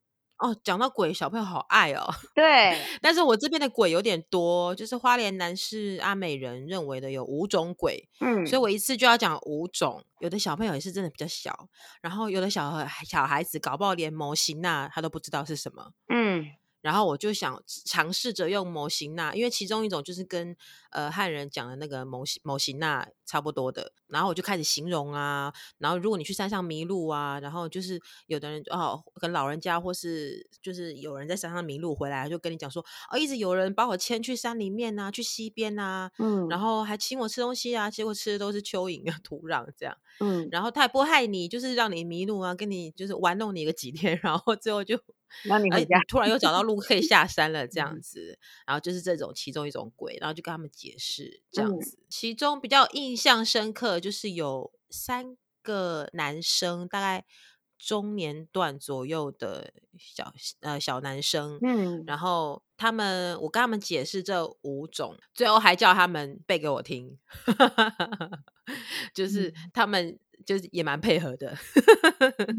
[0.44, 2.06] 哦，讲到鬼，小朋友好爱哦。
[2.36, 8.10] 对，但是我这边的鬼有点多，就是花莲男士阿美人认为的有五种鬼。
[8.20, 10.04] 嗯，所以我一次就要讲五种。
[10.20, 11.70] 有的小朋友也是真的比较小，
[12.02, 15.92] 然后有的小孩小孩子搞不好连模型那他都不知道是什么。
[16.10, 16.46] 嗯。
[16.84, 20.54] 然后我就想尝试着用模型那，因为其中一种就是跟
[20.92, 23.94] 呃汉人讲的那个模型模型那差不多的。
[24.08, 45.00] 然后我就开始形容啊，然后如果你去山上迷路啊，然后就是有的人哦跟老人家或是就是有人在山上迷路回来，就跟你讲说哦，一直有人把我牵去山里面啊，去溪边啊，嗯，然后还请我吃东西啊，结果吃的都是蚯蚓啊土壤这样，嗯，然后他也不害你，就是让你迷路啊，跟你就是玩弄你个几天，然后最后就。
[45.46, 51.98] 那你回家，突然又找到路可以下山了，这样子，然后就是这种其中一种鬼，然后就跟他们解释这样子。
[52.10, 57.26] 其中比较印象深刻，就是有三个男生，大概
[57.78, 67.18] 中年段左右的小呃小男生，嗯，然后他们我跟他们解释这五种，最后还叫他们背给我听，
[69.14, 71.58] 就是他们就是也蛮配合的，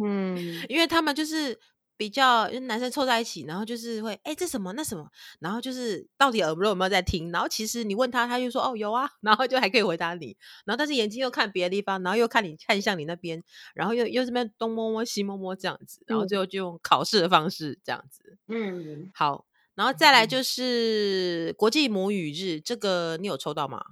[0.05, 0.37] 嗯，
[0.69, 1.59] 因为他们就是。
[1.97, 5.09] 比较男生凑在一起，然后就是会哎、欸，这什么那什么，
[5.41, 7.31] 然后就是到底耳朵有没有在听？
[7.31, 10.37] 然后其实你问他，他就说哦有啊，然后就还可以回答你。
[10.65, 13.43] 然后但是眼睛又看别的地方，然后又看你看向你那边，
[13.75, 18.39] 然后又又这边东摸摸西摸摸这样子，然后最后就用考试的方式这样子。
[18.49, 23.83] 嗯，好，然后再来就是国际母语日，这个你有抽到吗？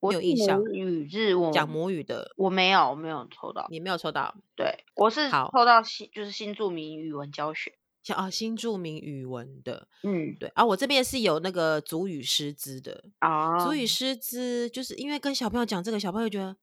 [0.00, 0.58] 我有印象。
[0.58, 3.66] 母语日我讲母语的，我没有，我没有抽到。
[3.70, 4.34] 你没有抽到？
[4.56, 7.74] 对，我是抽到新，就是新著名语文教学。
[8.14, 16.56] 啊，新著名语文的，嗯，对啊，我这边是有那个主语师资的啊，主语师资就是因为跟小朋友讲这个，小朋友觉得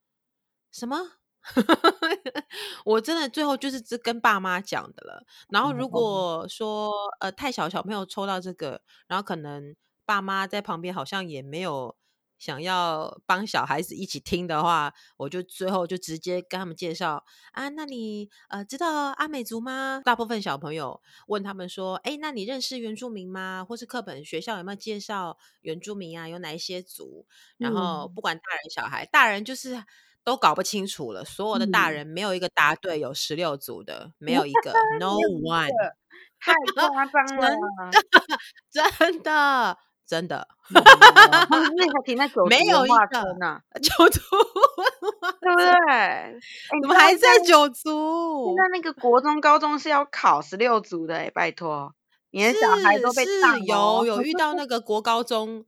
[0.71, 0.97] 什么？
[2.83, 5.23] 我真的最后就是只跟爸妈讲的了。
[5.49, 11.95] 然后如果说呃太小小朋友抽到这个，然后可能爸妈在旁边好像也没有。
[12.37, 17.69] 想要帮小孩子一起听的话，我就最后就直接跟他们介绍啊。
[17.69, 20.01] 那你呃知道阿美族吗？
[20.03, 23.65] 大部分小朋友问他们说：“哎，那你认识原住民吗？
[23.67, 26.27] 或是课本学校有没有介绍原住民啊？
[26.27, 27.25] 有哪一些族？”
[27.57, 29.83] 然后不管大人小孩，大人就是
[30.23, 31.23] 都搞不清楚了。
[31.23, 35.69] 所有的大人没有一个答对有十六族的，没有一个， no one，
[36.39, 37.49] 太夸张 了，
[37.91, 38.37] 真的。
[38.71, 43.59] 真的，那还停在九族文化村呢？
[43.81, 44.19] 九族，
[45.41, 46.39] 对不对？
[46.81, 48.55] 怎么还在九族？
[48.55, 51.93] 现在那个国中、高中是要考十六族的，哎，拜托，
[52.31, 53.61] 你的小孩都被当。
[53.63, 55.65] 有有遇到 那个国高中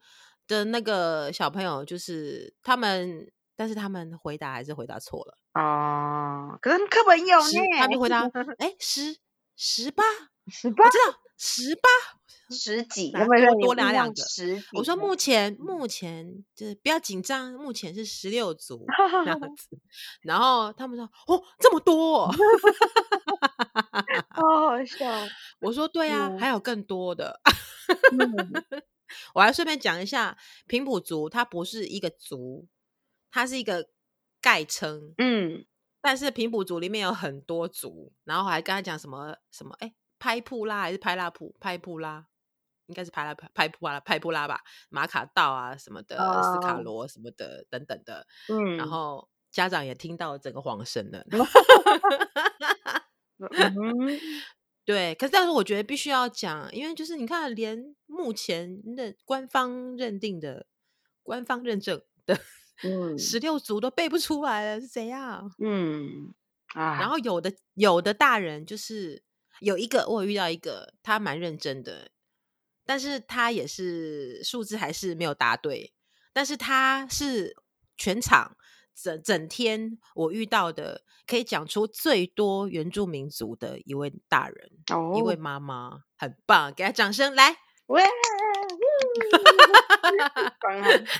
[0.47, 6.57] 的那个小朋友，就是他们，但是他们回答还是回答错了哦。
[6.61, 8.21] 可是课本有呢，他们回答，
[8.59, 9.17] 哎，十
[9.55, 10.03] 十八，
[10.49, 11.81] 十八，我知道十八。
[12.49, 13.25] 十几，多
[13.61, 14.15] 多拿两个。
[14.23, 18.85] 十几，我说目前目前就是不要紧张，目前是十六组
[19.25, 19.67] 这样子。
[20.21, 22.31] 然后他们说：“哦，这么多， 哦，
[24.31, 25.05] 好好笑。
[25.59, 27.41] ”我说：“对啊，还有更多的。”
[29.35, 32.65] 我还顺便讲一下，平埔族它不是一个族，
[33.29, 33.89] 它是一个
[34.39, 35.13] 概称。
[35.17, 35.65] 嗯，
[35.99, 39.75] 但是平埔族里面有很多族，然后还跟他讲什么什么？
[39.79, 41.55] 哎，拍普拉还是拍拉普？
[41.59, 42.27] 拍普拉。
[42.87, 46.41] 应该是拍拉拍普拉拍普拉吧，马卡道啊什么的，oh.
[46.41, 51.21] 斯卡罗什么的等等的，嗯，然后家长也听到整个黄声了，
[54.85, 60.65] 对，可是但是我觉得必须要讲，因为就是你看，连目前的官方认定的、
[61.23, 62.39] 官方认证的，
[62.83, 65.51] 嗯，十六族都背不出来了，是怎样？
[65.59, 66.33] 嗯
[66.73, 69.21] 啊，然后有的有的大人就是
[69.61, 72.11] 有一个，我有遇到一个，他蛮认真的。
[72.85, 75.93] 但是他也是数字还是没有答对，
[76.31, 77.53] 但是他是
[77.97, 78.55] 全场
[78.95, 87.57] 整整天我遇到的可以讲出最多原住民族的一位大人，哦、一位妈妈，很棒，给他掌声来！
[87.87, 88.01] 喂，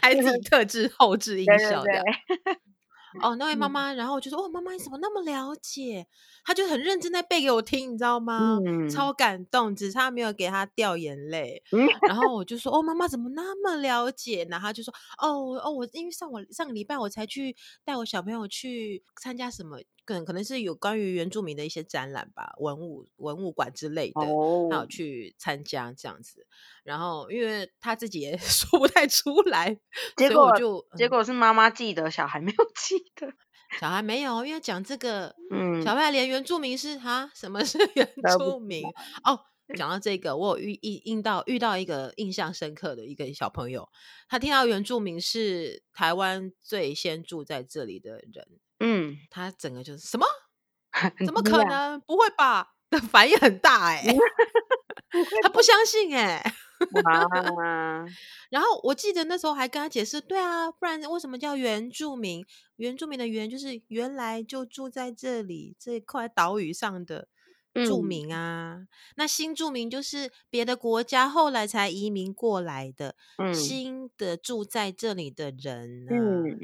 [0.02, 1.91] 还自己特制后置音效的。
[1.91, 2.02] 对对
[2.43, 2.58] 对
[3.22, 6.06] 哦，那位妈妈，然后我就说：“哦，妈妈，你怎么那么了解？”
[6.46, 8.60] 她就很认真在背给我听，你知道吗？
[8.65, 11.63] 嗯、超感动，只差没有给她掉眼泪。
[11.72, 26.48] 嗯、然后我就说：“哦，妈妈怎么那么了解？”然后她就说：“哦，哦，我因为上我上个礼拜我才去带我小朋友去参加什么。”可能可能是有关于原住民的一些展览吧，文物文物馆之类的，哦、他有去参加这样子。
[26.86, 29.78] 然后因为他自己也 说不太出来，
[30.15, 33.34] 结果就结果是妈妈记得，小孩没有 记得。
[33.82, 38.82] 小孩没有，因为讲这个，嗯，小孩连原住民是哈，什么是 原住民？
[39.26, 39.38] 哦，
[39.76, 43.89] 讲到这个，我有遇遇遇到遇到一个印象深刻的一个小朋友，
[44.30, 48.48] 他听到原住民是台湾最先住在这里的人。
[48.80, 50.26] 嗯，他整个就是什么？
[51.26, 52.00] 怎么可能？
[52.02, 52.74] 不会吧？
[52.90, 54.18] 的反应很大哎、 欸，
[55.44, 56.54] 他不相信哎、欸。
[58.50, 62.46] 然后我记得那时候还跟他解释，对啊，不然为什么叫原住民？
[62.78, 67.28] 原住民的原就是原来就住在这里这块岛屿上的
[67.86, 68.76] 住民啊。
[68.76, 68.88] 嗯、
[69.18, 76.10] 那新住民就是别的国家后来才移民过来的，嗯、新的住在这里的人、啊。
[76.12, 76.58] 嗯，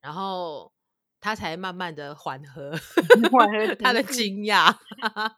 [0.00, 0.72] 然后。
[1.24, 2.70] 他才慢慢的缓和，
[3.80, 4.76] 他的惊讶。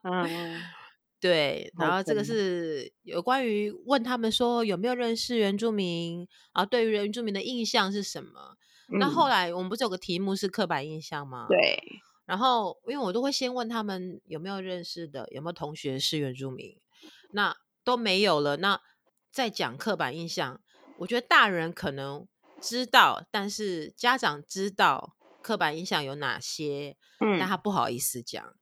[0.03, 0.61] 嗯，
[1.21, 1.73] 对。
[1.79, 6.67] 然后这个是有关于问他们说有没有认识原住民啊？
[6.67, 8.57] 对于原住民的印象是什么？
[8.93, 11.47] 嗯、那后来我们不是有个题目是刻板印象吗？
[11.49, 11.81] 对。
[12.25, 16.77] 然后因为我都会先问他们有没有认识的，有没有同学是原住民，
[17.31, 18.57] 那都没有了。
[18.57, 18.81] 那
[19.31, 20.61] 再讲刻板印象，
[20.99, 22.27] 我觉得大人可能
[22.61, 25.13] 知道，但是家长知道。
[25.47, 26.97] 刻板印象有哪些？
[27.21, 28.53] 嗯，但他不好意思讲，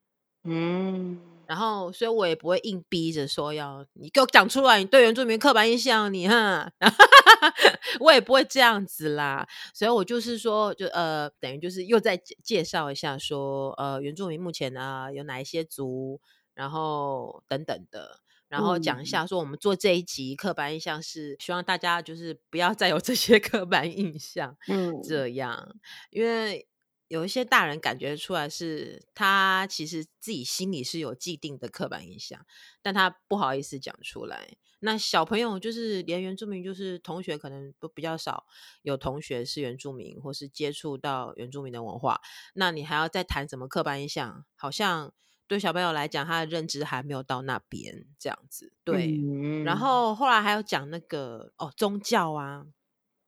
[0.43, 6.71] 嗯，然后所以我也不会硬逼着说要你给我讲出来，你对原住民刻板印象，你哈，
[8.01, 9.49] 我也不会这样子啦。
[9.73, 16.21] 所以我就是说，就呃，等于就是又再介绍一下说，说呃，原住民目前呢有哪一些族，
[16.53, 18.21] 然后等等的。
[18.47, 25.75] 然后讲一下说我们做这一集刻板印象是希望大家就是不要再有这些 刻板印象，嗯，这样，
[26.11, 26.69] 因为。
[27.09, 32.45] 有一些大人感觉出来是他其实自己心里是有既定的刻板印象，
[32.83, 34.57] 但他不好意思讲出来。
[34.81, 38.45] 那小朋友就是连原住民，就是同学可能都比较少
[38.83, 42.21] 有同学是原住民，或是接触到原住民的文化。
[42.55, 44.45] 那你还要再谈什么刻板印象？
[44.57, 45.13] 好像
[45.47, 48.73] 对小朋友来讲，他的认知还没有到那边这样子。
[48.85, 52.67] 对，嗯、然后后来还有讲那个哦宗教啊。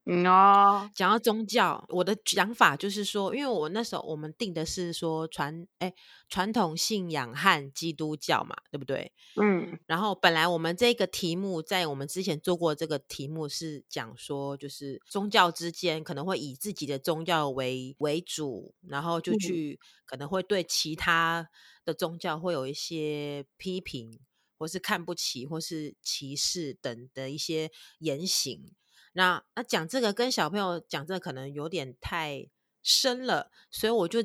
[0.09, 5.93] 嗯哦，讲到宗教，我的讲法就是说，因为我那时候我们定的是说传哎
[6.29, 9.13] 传统信仰和基督教嘛，对不对？
[9.35, 21.49] 嗯，然后本来我们这个题目在我们之前做过这个题目是讲说，就是宗教之间可能会以自己的宗教为为主，然后就去可能会对其他
[21.85, 24.21] 的宗教会有一些批评，
[24.57, 28.71] 或是看不起，或是歧视等的一些言行。
[29.17, 32.47] 那那讲这个跟小朋友讲这个可能有点太
[32.83, 34.19] 深了，所以我就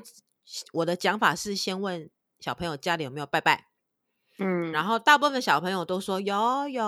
[0.73, 2.09] 我的讲法是先问
[2.41, 3.67] 小朋友家里有没有拜拜，
[4.37, 6.83] 嗯，然后大部分小朋友都说有有，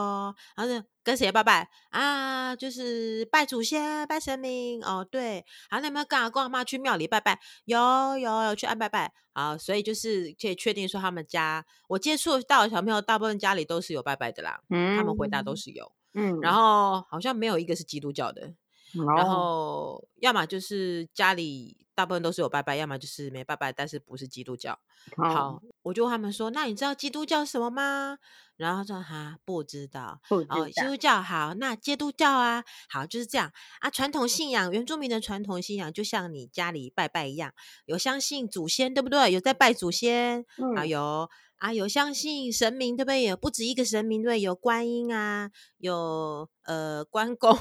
[0.58, 2.54] 然后跟谁拜拜啊？
[2.58, 7.40] 就是拜祖先、拜神明哦，对，然后你有没有跟阿公阿妈去庙里拜拜？
[7.64, 15.90] 有有有去按拜拜啊，所以就是可以确定说他们家我接触到的小朋友大部分家里都是有拜拜的啦，嗯，他们回答都是有。
[16.16, 18.54] 嗯，然后好像没有一个是基督教的，
[18.96, 24.80] 嗯、然后要么就是家里大部分都是有拜拜，要么就是没拜拜，但是不是基督教。
[25.18, 28.18] 嗯、好，我就问他们说，那你知道基督教什么吗？
[28.56, 33.90] 然后说哈不知道，不知道哦，基督教好，那基督教啊，好就是这样啊。
[33.90, 37.54] 传统信仰，原住民的传统信仰就像你家里拜拜一样，
[37.86, 39.32] 有相信祖先，对不对？
[39.32, 41.30] 有在拜祖先，嗯、啊有。
[41.58, 43.24] 啊，有相信神明，对不对？
[43.24, 47.58] 有不止一个神明，对，有观音啊，有呃关公，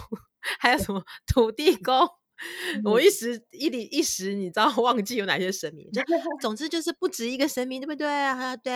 [0.59, 2.09] 还有什么土地公？
[2.75, 5.89] 嗯、我一时一里一时，你知道忘记有哪些神明？
[5.93, 6.03] 就
[6.41, 8.09] 总之就是不止一个神明，对不对？
[8.09, 8.73] 啊，对。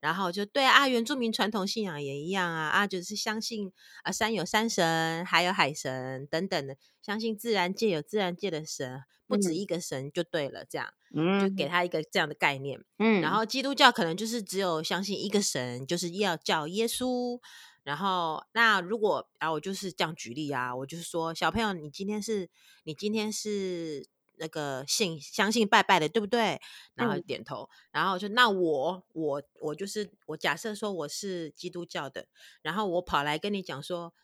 [0.00, 3.72] 然后就对啊，原住民传统信仰也一样啊，啊，就是相信
[4.02, 9.02] 啊，山有山神，海有海神等等的，相信自然界有自然界的神。
[9.28, 17.40] 不止一个神就对了，这样，嗯，就给他一个这样的概念，嗯，然后基督教可能就是只有相信一个神，就是要叫耶稣，
[17.82, 22.48] 然后那如果啊，我就是这样举例啊，我就是说，小朋友，你今天是，
[22.84, 24.06] 你今天是
[24.38, 26.60] 那个信相信拜拜的，对不对？
[26.94, 32.26] 然后点头，嗯、然后就那我我我就是我假设说我是基督教的，
[32.62, 34.14] 然后我跑来跟你讲说，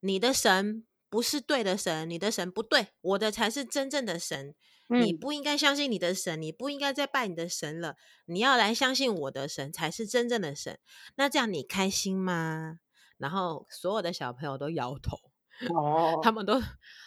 [0.00, 0.84] 你的神。
[1.10, 4.54] 不是对的神，你的神不对，我的才是真正的神。
[4.90, 7.96] 嗯、你不应该相信你的神，你不应该再拜你的神了。
[8.26, 10.78] 你要来相信我的神才是真正的神。
[11.16, 12.80] 那这样你开心吗？
[13.18, 15.16] 然后所有的小朋友都摇头，
[15.74, 16.60] 哦， 他们都，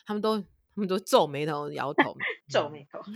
[0.05, 0.45] 他们都，他
[0.75, 2.15] 们都皱眉头摇头，
[2.47, 2.99] 皱眉头。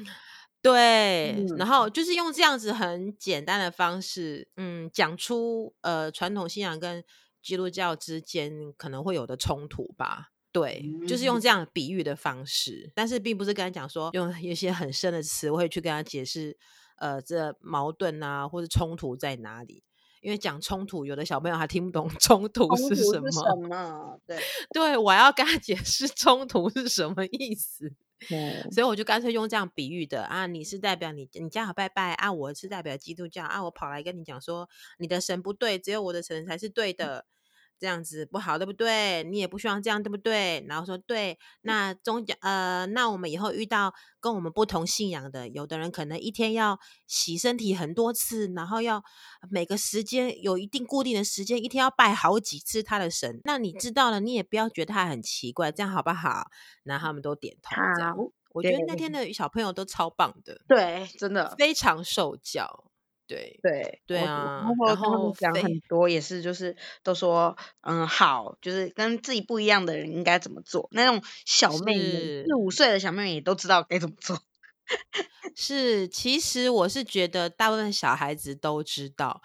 [0.61, 7.03] 对，嗯、然后就是用这样子很简单的方式，嗯，讲出呃传统信仰跟
[7.39, 10.31] 基督教之间可能会有的冲突吧。
[10.51, 16.57] 对，就是用这样比喻的方式，但是并不是跟他讲说用一些很深的词汇去跟他解释，
[16.95, 19.83] 呃，这矛盾啊，或者冲突在哪里？
[20.25, 23.29] 因为讲冲突，有的小朋友还听不懂 冲突是什么。
[23.29, 24.19] 什么？
[24.25, 24.39] 对，
[24.73, 27.93] 对，我要跟他解释冲突是什么意思。
[28.31, 34.67] 嗯，所以我就干脆用这样比喻的啊，你是代表你你家好拜拜啊，我是代表基督教啊，我跑来跟你讲说
[34.97, 37.25] 你的神不对，只有我的神才是对的。
[37.79, 39.23] 这样子不好，对不对？
[39.23, 40.65] 你也不希望这样，对不对？
[40.67, 49.03] 然后说对，那宗教呃，那我们以后遇到跟我们不同信仰的，有的人可能一天要洗身体很多次，然后要
[49.49, 53.41] 每个时间有一定固定的时间，一天要拜好几次他的神。
[53.43, 56.47] 那你知道了，你也不要觉得他很奇怪，这样好不好？
[56.83, 57.75] 然后他们都点头。
[57.95, 58.23] 这样，好
[58.53, 62.85] 我觉得那天的小朋友都超棒的，对，真的非常受教。
[63.27, 70.87] 对对对啊，然后讲很多也是，就是都说嗯好，就是跟自己不一样的人应该怎么做。
[70.91, 74.39] 那种小妹妹四五岁的小妹妹也都知道该怎么做。
[75.55, 79.41] 是，其实我是觉得大部分小孩子都知道，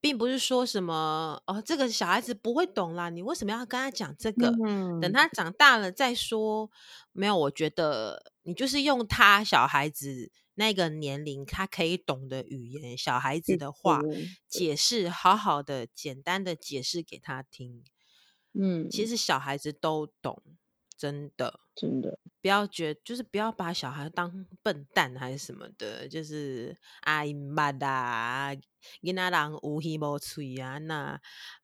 [0.00, 4.48] 并不是说什么哦，这个小孩子不会懂啦，你为什么要跟他讲这个？
[4.66, 6.70] 嗯，等他长大了再说。
[7.12, 10.30] 没有，我觉得你就是用他小孩子。
[10.56, 14.00] 那个年龄，他可以懂的语言，小孩子的话，
[14.48, 17.82] 解释好好的、简单的解释给他听。
[18.52, 20.42] 嗯，其实小孩子都懂。
[20.98, 28.58] 真的，真的，不要觉得，就是不要把小孩当笨蛋还是什么的，就是哎妈的，
[29.02, 31.20] 你那人无耳无吹啊，那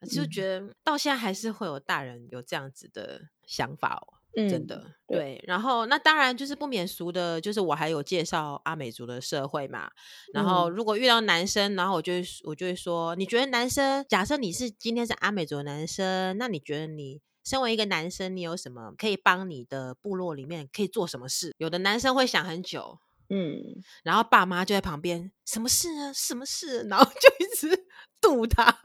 [0.07, 4.20] 就觉得到现在还是会有大人有这样子的想法哦。
[4.35, 9.91] 嗯、真的对，对，然后那当然就是不免俗的，就是我还有介绍阿美族的社会嘛。
[10.33, 21.55] 然后如果遇到男生，然后我就会我就会说，你觉得男生，假设你是今天是阿美族的男生，那你觉得你身为一个男生，你有什么可以帮你的部落里面可以做什么事？
[21.59, 26.12] 有的男生会想很久，嗯，然后爸妈就在旁边，什么事呢？
[26.14, 26.85] 什么事？
[26.89, 27.87] 然后就一直
[28.22, 28.64] 堵他。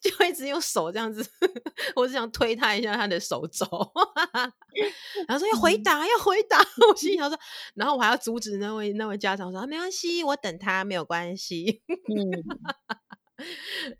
[0.00, 1.24] 就一直用手这样子，
[1.94, 3.64] 我只想推他一下他的手肘，
[5.26, 6.58] 然后说要回答，要回答。
[6.88, 7.38] 我心想说，
[7.74, 11.82] 然后我还要阻止那位那位家长说，没关系，我等他没有关系。
[11.88, 12.30] 嗯、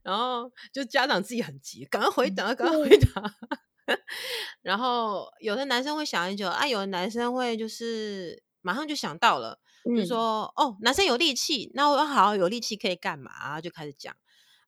[0.02, 3.34] 然后就家长自己很急，赶快回答，赶快回答。
[4.60, 13.61] 然后有的男生会想很久啊，有的男生会就是马上就想到了，嗯、就说哦，男生有力气，那我好有力气可以干嘛？
[13.61, 14.14] 就开始讲。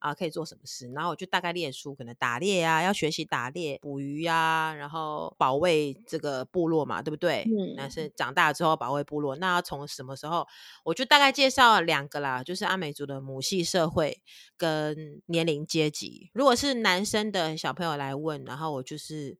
[0.01, 0.87] 啊，可以做什么事？
[0.93, 7.43] 然后我就大概列出，可能打猎啊，要学习打猎、捕鱼啊，然后保卫这个部落嘛，对不对？
[7.47, 7.73] 嗯。
[7.75, 10.47] 那是长大之后保卫部落，那要从什么时候？
[10.85, 14.21] 我就大概介绍两个啦，就是阿美族的母系社会
[14.59, 16.31] 跟年龄阶级。
[16.35, 19.39] 如果是男生的小朋友来问，然后我就是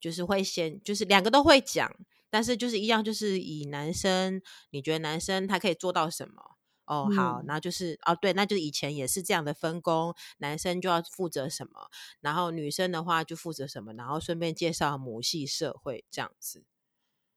[0.00, 1.94] 就是会先就是两个都会讲，
[2.30, 6.56] 但是就是一样，就是以男生，你觉得男生他可以做到什么？
[6.84, 11.90] 哦，好，然后就是、嗯、哦，对，那就是以前也是这样的分工，男生就要负责什么，
[12.22, 16.64] 然后女生的话就负责什么，然后顺便介绍母系社会这样子，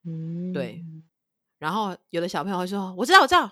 [0.06, 0.86] 嗯，对，
[1.60, 3.52] 然后有的小朋友会说，我知道，我知道，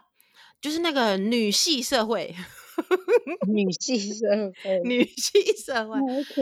[0.61, 2.33] 就是那个女系社会，
[3.47, 4.27] 女系社
[4.63, 5.97] 会， 女系社会，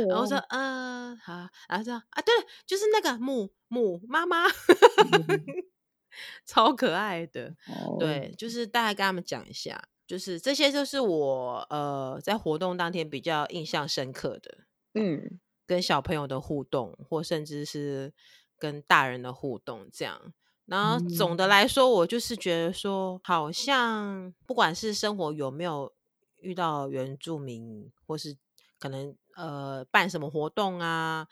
[0.07, 1.33] 然后说，嗯、呃，好，
[1.69, 4.45] 然后说啊，对了，就是那个母母妈妈。
[4.47, 4.49] 嗯。
[6.47, 7.99] 超可爱的，oh.
[7.99, 8.49] 对，就。
[8.49, 14.57] 是大概跟他们讲一下，就是这些就是我呃在活动当天比较印象深刻的，
[14.95, 18.11] 嗯，跟小朋友的互动，或甚至是
[18.57, 20.33] 跟大人的互动这样。
[20.65, 25.93] 然后总的来说，我就是觉得说，好像不管是生活有没有
[26.39, 28.37] 遇到原住民，或是
[28.79, 31.27] 可能呃办什么活动啊。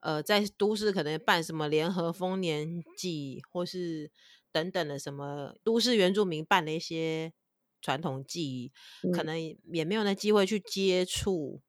[0.00, 4.10] 呃，在都市可能办什么联合丰年祭，或是
[4.52, 7.32] 等等的什么都市原住民办的一些
[7.80, 8.72] 传统祭，
[9.02, 9.36] 嗯，可能
[9.72, 11.60] 也没有那机会去接触，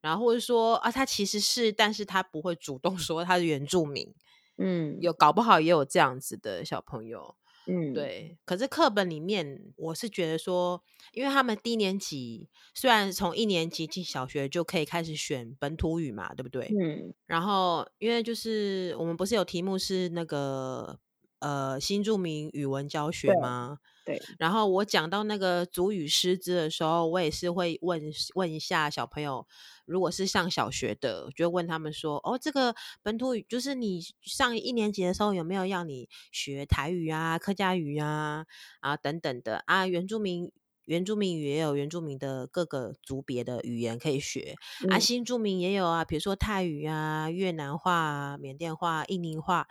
[0.00, 4.14] 然后或者说啊，他其实是，但是他不会主动说他是原住民，
[4.56, 7.36] 嗯，有搞不好也有这样子的小朋友。
[7.66, 8.36] 嗯，对。
[8.44, 16.66] 可是课本里面，我是觉得说，因为他们低年级虽然从一年级进小学就可以开始选本土语嘛，对不对？
[16.78, 17.14] 嗯。
[17.26, 20.98] 然后，因为就是我们不是有题目是那个
[21.38, 23.78] 呃新著名语文教学吗？
[24.04, 24.22] 对。
[24.38, 28.02] 然后我讲到那个族语师资的时候，我也是会问
[28.34, 29.46] 问一下小朋友。
[29.86, 38.46] 如果是上小学的，就问他们说：“哦，这个本土语就是你上一年级的时候有没有要你学台语啊、客家语啊
[38.80, 39.86] 啊等等的啊？
[39.86, 40.50] 原住民
[40.86, 44.54] 原住民语也有原住民的各个族别的语言可以学、
[44.88, 49.68] 嗯、啊，新住民也有啊，比如说泰语啊、越南话啊、缅甸话、印尼话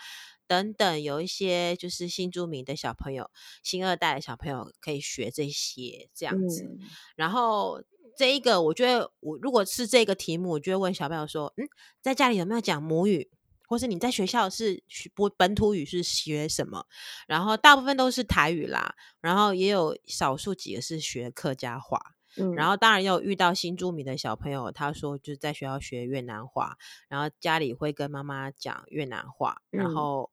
[0.53, 3.31] 等等，有一些就是新住民的小朋友、
[3.63, 6.79] 新二代的小朋友可以学这些这样子，嗯、
[7.15, 7.81] 然后。”
[8.15, 11.67] 这一个，我觉得我如果是这个题目，我就会问小朋友说：“嗯，
[11.99, 13.31] 在家里有没有讲母语，
[13.67, 16.85] 或是你在学校是学不本土语是学什么？”
[17.25, 21.99] 然后大部分都是台语啦，然后也有少数几个是学客家话。
[22.37, 26.77] 嗯，然后当然也有遇到新住民的小朋友，他说就是在学校学越南话，
[27.07, 30.29] 然后家里会跟妈妈讲越南话，然后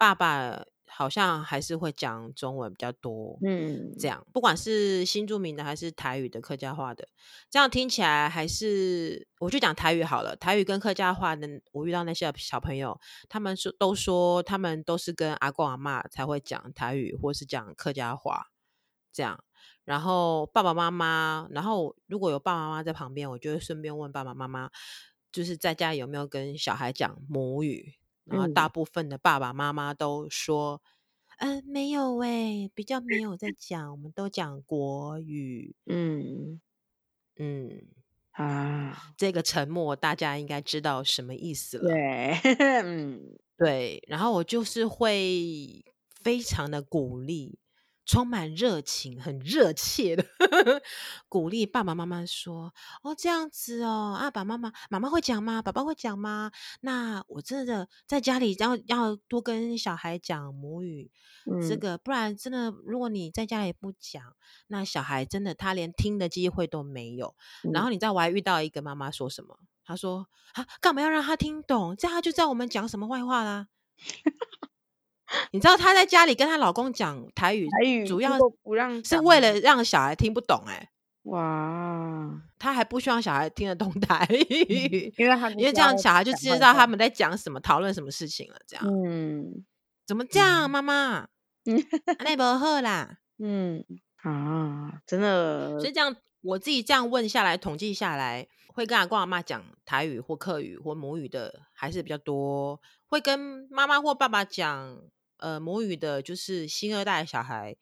[0.00, 0.64] 爸爸。
[0.92, 7.08] 好像还是会讲中文比较多，嗯，这样不管是新住民的还是台语的客家话的，
[7.48, 10.34] 这样听起来还是我就讲台语好了。
[10.34, 18.48] 台语跟客家话的，我遇到那些小朋友，他们说都说他们都是跟阿公阿妈才会讲台语或是讲客家话，
[19.12, 19.42] 这样。
[19.84, 24.68] 然后爸爸妈妈，然后如果有爸爸妈妈在旁边，我就会顺便问爸爸妈妈，
[25.30, 27.94] 就是在家有没有跟小孩讲母语。
[28.24, 30.82] 然后大部分的爸爸妈妈都说，
[31.38, 35.74] 嗯，呃、没有喂，比较没有在 讲，我们都讲国语。
[35.86, 36.60] 嗯
[37.36, 37.82] 嗯
[38.32, 41.88] 啊，这个沉默大家应该知道什么意思了。
[41.88, 42.32] 对，
[42.82, 44.02] 嗯，对。
[44.08, 45.84] 然后我就是会
[46.22, 47.58] 非常的鼓励
[48.10, 50.24] 充满热情、很热切的
[51.30, 55.62] 鼓励爸爸妈妈说：“哦，这样子哦，啊，爸爸妈妈，妈妈会讲吗？
[55.62, 56.50] 爸爸会讲吗？
[56.80, 61.12] 那我真的在家里要要多跟小孩讲母语，
[61.46, 64.34] 嗯、这个不然真的，如果你在家里不讲，
[64.66, 67.36] 那小孩真的他连听的机会都没有。
[67.62, 69.56] 嗯、然后你知道我还遇到一个妈妈说什么？
[69.84, 71.96] 她说：啊，干嘛要让他听懂？
[71.96, 73.68] 这样他就知道我们讲什么坏话啦。”
[75.52, 80.88] 你知道她在家里跟她老公讲台语，台语主要不让是为了让小孩听不懂哎、欸。
[81.24, 88.56] 哇，她还不希望小孩听得懂台语，嗯、因为他因为这样小孩就知道他们在讲什么，讨论什么事情了。
[88.66, 89.64] 这样，嗯，
[90.06, 91.28] 怎么这样，妈妈？
[92.24, 93.18] 那不好啦。
[93.38, 93.84] 嗯
[94.22, 95.78] 啊，真的。
[95.78, 102.80] 所以这样，我自己这样问下来，统计下来，会跟阿公阿妈讲台语或客语或母语的还是比较多。
[103.06, 104.98] 会跟妈妈或爸爸讲。
[105.40, 107.76] 呃，母语的就是新二代的小孩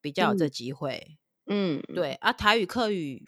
[0.00, 3.24] 比较有这机会，嗯，对啊，台语、客语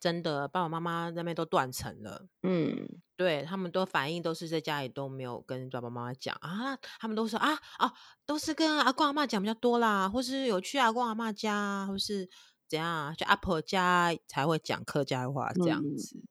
[0.00, 7.92] 真的爸爸妈妈那边都断层了，嗯，对他们都反应都是在家里都没有跟爸爸妈妈讲啊，他们都说啊啊，
[8.24, 12.28] 都是跟阿公阿妈讲比较多啦，或是有去阿公阿妈家，或是
[12.66, 16.16] 怎样，去阿婆家才会讲客家话这样子。
[16.16, 16.26] 嗯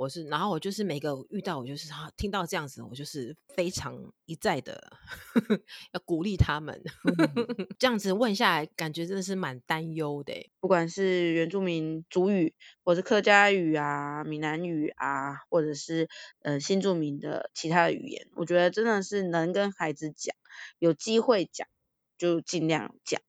[0.00, 4.96] 我是，然后我就是每个遇到我就是哈，听到这样子，我就是非常一再的
[5.34, 5.60] 呵呵
[5.92, 6.82] 要鼓励他们。
[7.04, 10.32] 嗯、 这样子问下来，感觉真的是蛮担忧的。
[10.58, 16.08] 不管是原住民族语，或是客家语啊、闽南语啊，或者是
[16.40, 20.34] 呃新住民的其他的语言，我觉得真的是能跟孩子讲，
[20.78, 21.68] 有机会讲
[22.16, 23.20] 就尽量讲。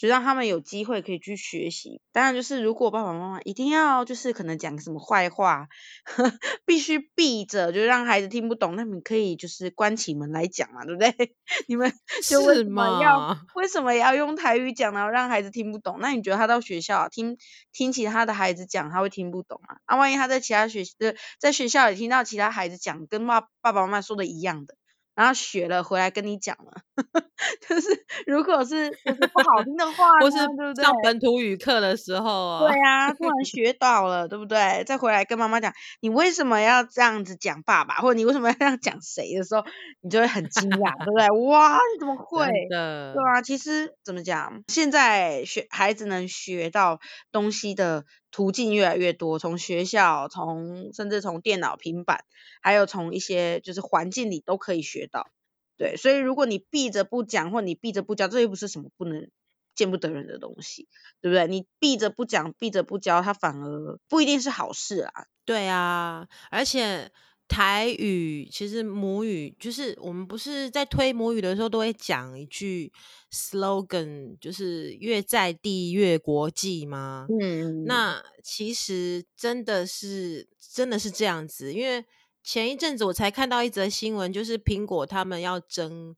[0.00, 2.00] 就让他们有机会可以去学习。
[2.10, 5.68] 当然，就是如果爸爸妈妈一定要就是可能讲什么坏话，
[6.04, 11.36] 呵 呵必须避着，就让孩子听不懂，那你可以就是关起门来讲嘛，对不对？
[11.68, 11.92] 你们
[12.24, 15.98] 就为什么要为什么要用台语讲，然后让孩子听不懂？
[16.00, 17.36] 那你觉得他到学校听
[17.70, 19.76] 听其他的孩子讲，他会听不懂啊？
[19.84, 24.76] 啊，万一他在其他学呃在学校里听到其他孩子讲跟爸爸爸妈妈说的一样的？
[25.20, 26.72] 然后学了回来跟你讲了，
[27.68, 34.82] 就是如果是就是不好听的话，或是上本土语课的时候，对啊，突然 学到了，对不对？
[34.86, 39.62] 再回来跟妈妈讲，你为什么要这样子讲爸爸，或者你为什么要这样讲谁的时候，
[40.00, 41.28] 你就会很惊讶，对不对？
[41.50, 42.46] 哇，你怎么会？
[42.70, 46.98] 的对啊，其实怎么讲，现在学孩子能学到
[47.30, 52.24] 东西的途径越来越多，从学校，从甚至从电脑、平板，
[52.60, 55.30] 还有从一些就是环境里都可以学到。
[55.76, 59.30] 对，所以如果你闭着不讲，或你闭着不教，这又不是什么不能
[59.74, 60.88] 见不得人的东西，
[61.20, 61.46] 对不对？
[61.48, 65.26] 你闭着不讲，闭着不教，它反而不一定是好事啊。
[65.44, 67.10] 对啊，而且。
[67.50, 72.92] 台语其实母语就是我们不是在推母语的时候都会讲一句
[73.32, 77.26] slogan，就是越在地越国际吗？
[77.40, 82.04] 嗯，那其实真的是真的是这样子，因为
[82.44, 86.14] 前一阵子我才看到一则新闻，就是苹果他们要争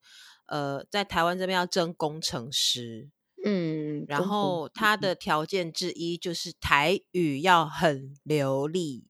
[0.49, 3.09] 呃在台湾这边要争工程师，
[3.43, 9.07] 嗯，然后他的条件之一就是台语要很流利。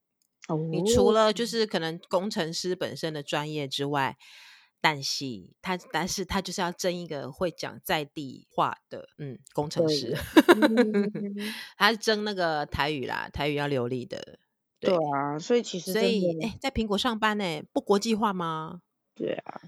[0.56, 4.16] 你除了就是可能工程师本身的专业之外，
[4.80, 5.24] 但是
[5.62, 10.12] 他但是他就是要争一个会讲在地话的嗯工程师，
[11.78, 14.38] 他是争那个台语啦，台语要流利的。
[14.80, 18.80] 对，对啊，所以其实所以哎，在苹果上班呢，不国际化吗？
[19.14, 19.60] 对啊，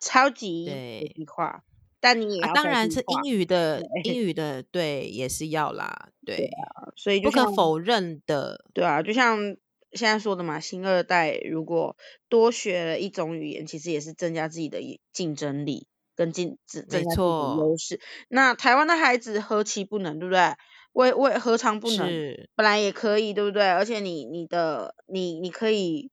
[0.00, 0.74] 超级国
[1.08, 1.62] 际化，
[2.00, 9.54] 但你也、啊、当然是英语的，英语的对也是要啦，对，对啊，所以不可否认的，对啊，就像。
[9.92, 11.96] 现在说的嘛，新二代如果
[12.28, 14.80] 多学了一种语言，其实也是增加自己的
[15.12, 18.00] 竞争力跟竞争，增加自己的优势。
[18.28, 20.54] 那台湾的孩子何其不能，对不对？
[20.92, 22.06] 为为何尝不能？
[22.06, 23.68] 是本来也可以，对不对？
[23.70, 26.10] 而且你你的你你可以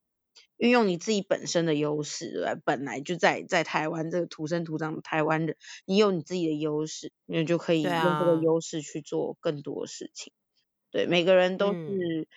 [0.57, 2.61] 运用你自己本身的优势，对不对？
[2.65, 5.55] 本来就在在台湾这个土生土长的台湾人，
[5.85, 10.33] 你有你自己的优势，你就可以用这个优势去做更多的事情。
[10.91, 12.27] 对，啊、对，每个人都是。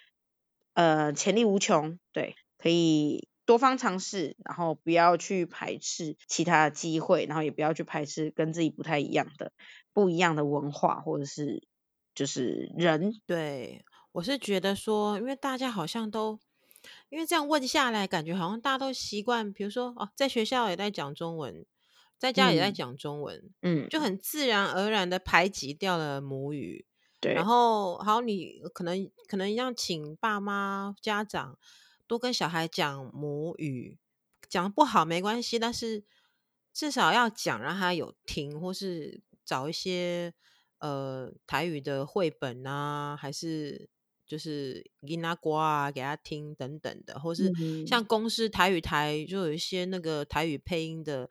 [0.74, 9.52] 嗯呃，潜力无穷，对，可以多方尝试，然后不要去排斥其他的机会，然后也不要去排斥跟自己不太一样的、
[9.92, 11.66] 不一样的文化或者是
[12.14, 13.12] 就是人。
[13.26, 16.38] 对，我是觉得说，因为大家好像都，
[17.10, 21.66] 因为这样问下来，感觉好像大家都习惯，比如说哦，在学校也在讲中文，
[22.18, 26.86] 在家也在讲中文，嗯，就很自然而然的排挤掉了母语。
[27.22, 31.56] 对，然后好，你可能可能要请爸妈家长
[32.08, 33.96] 多跟小孩讲母语，
[34.48, 36.02] 讲不好没关系，但是
[36.74, 40.34] 至少要讲让他有听，或是找一些
[40.78, 43.88] 呃台语的绘本啊，还是
[44.26, 47.52] 就是囡仔歌啊给他听等等的，或是
[47.86, 51.30] 像公司台语台就有一些那个台语配音的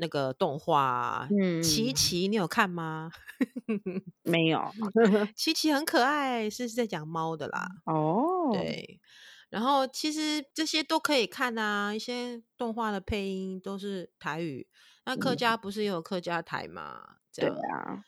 [0.00, 3.10] 那个动画啊，嗯，琪琪你有看吗？
[4.24, 4.60] 没有，
[5.36, 7.68] 琪琪很可爱，是在讲猫的啦。
[7.84, 9.00] 哦，对。
[9.48, 14.68] 然后其实这些都可以看啊，一些动画的配音都是台语。
[15.04, 17.02] 那客家不是也有客家台吗？
[17.08, 18.04] 嗯、对啊，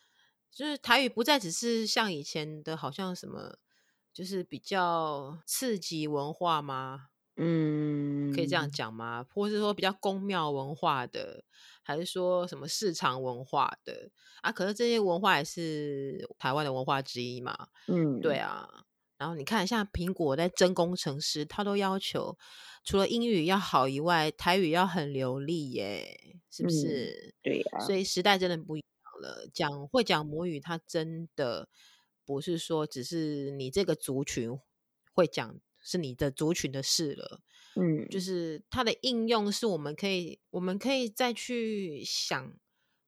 [0.52, 3.56] 就是台语不再只是像以前的，好像什么，
[4.12, 7.06] 就是比较刺激文化吗？
[7.36, 9.26] 嗯，可以这样讲吗？
[9.34, 11.42] 或是说比较宫庙文化的，
[11.82, 14.10] 还是说什么市场文化的
[14.40, 14.50] 啊？
[14.52, 17.68] 可是这些文化也是台湾的文化之一嘛。
[17.86, 18.68] 嗯，对啊。
[19.18, 22.36] 然后你看，像苹果在真工程师，他都要求
[22.84, 27.32] 除了英语要好以外，台语要很流利耶，是不是？
[27.32, 27.86] 嗯、对呀、啊。
[27.86, 31.68] 所以时代真的不一样了，讲会讲母语，它真的
[32.24, 34.58] 不是说只是你这个族群
[35.12, 37.40] 会讲，是你的族群的事了。
[37.76, 42.52] 嗯，就是它的应用是我们可以，我们可以再去想。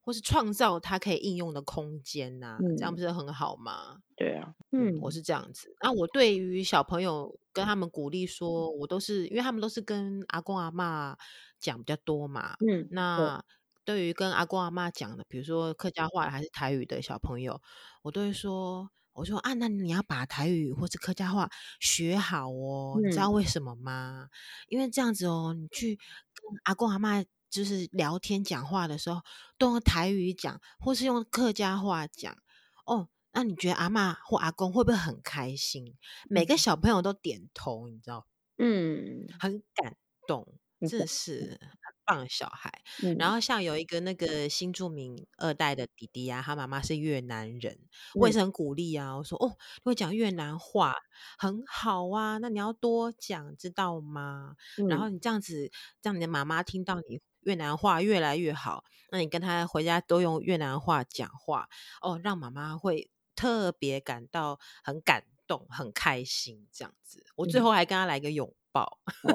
[0.06, 4.02] 或是创造它可以应用的空间呐、啊嗯，这样不是很好吗？
[4.14, 5.74] 对啊，嗯，我是这样子。
[5.80, 11.16] 那我对于小朋友跟他们鼓励说，我都是因为他们都是跟阿公阿妈
[11.58, 12.54] 讲比较多嘛。
[12.68, 13.42] 嗯，那
[13.82, 17.58] 对于跟阿公阿妈讲的，比如说客家话还是台语的小朋友，
[18.02, 21.50] 我都会说，我说啊，那你要把台语或是客家话
[21.80, 23.08] 学好哦、嗯。
[23.08, 24.28] 你知道为什么吗？
[24.68, 27.24] 因为这样子哦，你去跟阿公阿妈。
[27.50, 29.22] 就是聊天讲话的时候，
[29.56, 32.36] 都用台语讲，或是用客家话讲。
[32.84, 35.96] 哦，那你觉得阿嬷或阿公会不会很开心？
[36.28, 38.26] 每个小朋友都点头，你知道？
[38.58, 39.96] 嗯，很感
[40.26, 42.82] 动，真的是很棒的小孩。
[43.02, 43.16] 嗯。
[43.18, 47.78] 然后像有一个那个新著名二代的弟弟啊，他妈妈是越南人，
[48.14, 49.16] 我也是很鼓励啊。
[49.16, 50.94] 我说哦，你会讲越南话
[51.38, 54.55] 很好啊，那你要多讲，知道吗？
[54.78, 54.88] 嗯。
[54.88, 55.70] 然后你这样子，
[56.02, 57.20] 让你的妈妈听到你。
[57.44, 61.68] 越南话越来越好，那你跟他回家都用越南话讲话
[62.00, 67.22] 哦，让妈妈会特别感到很感动、很开心这样子。
[67.36, 69.33] 我最后还跟他来个拥抱，嗯、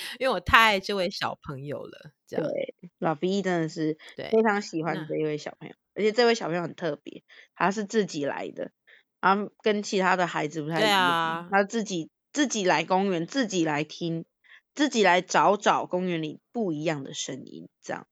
[0.18, 2.10] 因为我太爱这位小朋友了。
[2.26, 7.22] 这样对，老 B 真的是非常喜欢这一位小朋友，而且这位小朋友很特别，
[7.54, 8.72] 他是自己来的，
[9.20, 14.24] 啊，跟其他的孩子不太一样，啊，他自己自己来公园，自己来听。
[14.74, 18.06] 自己来找找公园里不一样的声音，这样，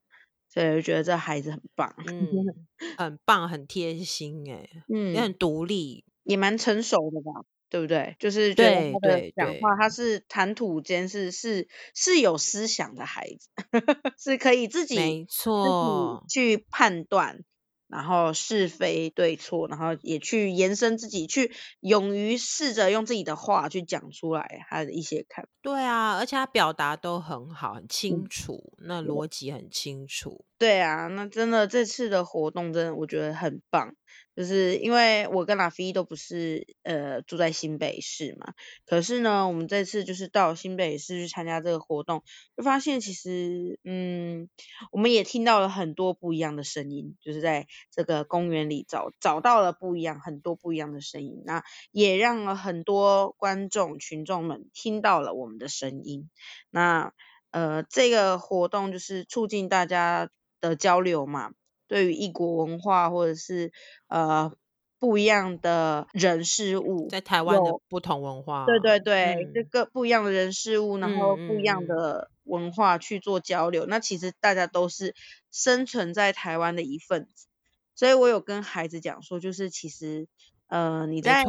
[0.49, 2.67] 所以我觉得这孩子很棒，嗯，
[2.97, 8.15] 很棒，很贴心，哎，嗯，也很独立，也蛮成熟的吧，对不对？
[8.19, 13.49] 就是觉得他的讲话，他是谈吐间是是是有思想的孩子，
[14.17, 17.43] 是可以自己没错去判断。
[17.89, 25.49] 然后是非对错，然后也去延伸自己，去勇于试着用自己的话去讲出来他的一些看法。
[25.61, 30.43] 对啊，而且他表达都很好，很清楚，嗯、那逻辑很清楚。
[30.57, 33.95] 对啊，那真的这次的活动真的我觉得很棒。
[34.37, 38.53] 就是因为我跟拉菲都不是呃住在新北市嘛，
[38.85, 42.21] 可是呢，我们这次就是到新北市去参加这个活动，
[42.55, 44.47] 就发现其实嗯，
[44.91, 56.29] 我们也听到了很多不一样的声音，就是在这个公园里找找到了不一样很多不一样的声音，那也让了很多观众群众们听到了我们的声音，
[56.69, 57.11] 那
[57.49, 60.29] 呃这个活动就是促进大家
[60.61, 61.53] 的交流嘛。
[61.87, 63.71] 对于异国文化或者是
[64.07, 64.51] 呃
[64.99, 75.13] 不一样的人事物，在台湾的不同文化，对对对，这、嗯、个不一样的人事物，然后不一样的文化去做交流，嗯、那其实大家都是
[75.51, 77.45] 生存在台湾的一份子，
[77.93, 80.27] 所以我有跟孩子讲说，就是其实
[80.67, 81.45] 呃你在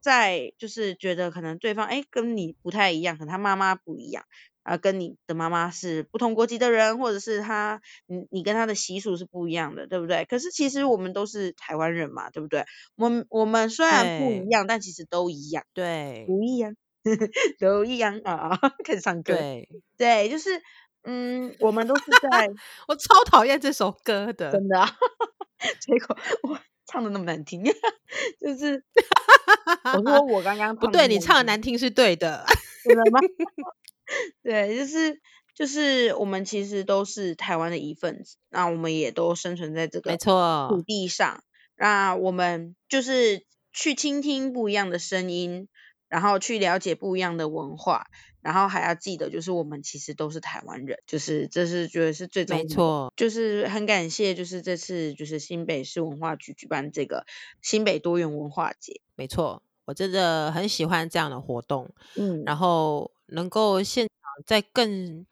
[0.00, 4.24] 在就是觉得可能对方哎跟你不太一样，可能他妈妈不一样。
[4.62, 10.24] 啊，跟你的妈妈是不同国籍的人，或者是他，你你跟他的习俗是不一样的，对不对？
[10.26, 12.64] 可是其实我们都是台湾人嘛，对不对？
[12.96, 16.76] 我们我们虽然不一样，但其实都一样，对，不一样，
[17.58, 18.58] 都一样啊！
[18.84, 20.60] 开始唱歌，对对，就是
[21.04, 22.50] 嗯，我们都是在，
[22.86, 24.88] 我超讨厌这首歌的，真的啊，
[25.80, 27.64] 结果我唱的那么难听，
[28.40, 28.84] 就是
[29.94, 32.44] 我说我刚刚不对，你唱的难听是对的，
[32.84, 33.20] 真的吗？
[34.42, 35.20] 对，就是
[35.54, 41.42] 就是我们其实都是台湾的一份子，那我们也都生存在这个土地上，
[41.76, 45.68] 那我们就是去倾听不一样的声音，
[46.08, 48.06] 然后去了解不一样的文化，
[48.40, 52.68] 然后还要记得，就是我们其实都是台湾人，就是这是觉得是最重要的。
[52.68, 57.26] 没错，就是很感谢，就是这次就是新北市文化局举办这个
[57.62, 59.00] 新北多元文化节。
[59.14, 65.26] 没错，我真的很喜欢这样的活动，嗯，然后能够现场在更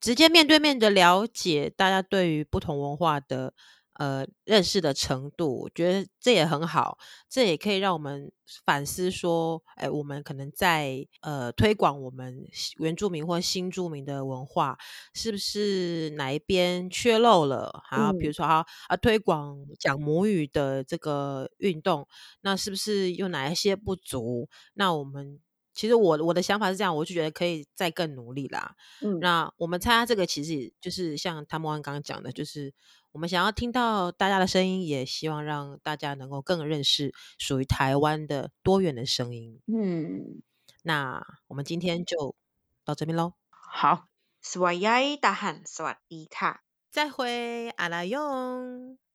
[0.00, 3.54] 直接面对面的了解大家对于不同文化的。
[3.94, 6.96] 呃，认识的程度，我觉得这也很好，
[7.28, 8.32] 这也可以让我们
[8.64, 12.46] 反思说，哎，我们可能在呃推广我们
[12.78, 14.78] 原住民或新住民的文化，
[15.12, 17.82] 是不是哪一边缺漏了？
[17.84, 22.08] 还有比如说啊啊，推广讲母语的这个运动，
[22.40, 24.48] 那是不是有哪一些不足？
[24.72, 25.38] 那我们
[25.80, 28.74] 其实我我的想法是这样，我就觉得可以再更努力啦。
[29.00, 32.74] 嗯，那我们参加这个，其实就是像汤姆安刚刚讲的，就是。
[33.12, 39.60] 我们想要听到大家的声音，也希望让大家能够更认识属于台湾的多元的声音。
[39.66, 40.42] 嗯，
[40.84, 42.36] 那我们今天就
[42.84, 43.32] 到这边喽。
[43.50, 44.06] 好
[44.44, 46.58] ，Swayay dahan，Sawasdee ka，
[46.92, 49.00] 再会，阿拉勇。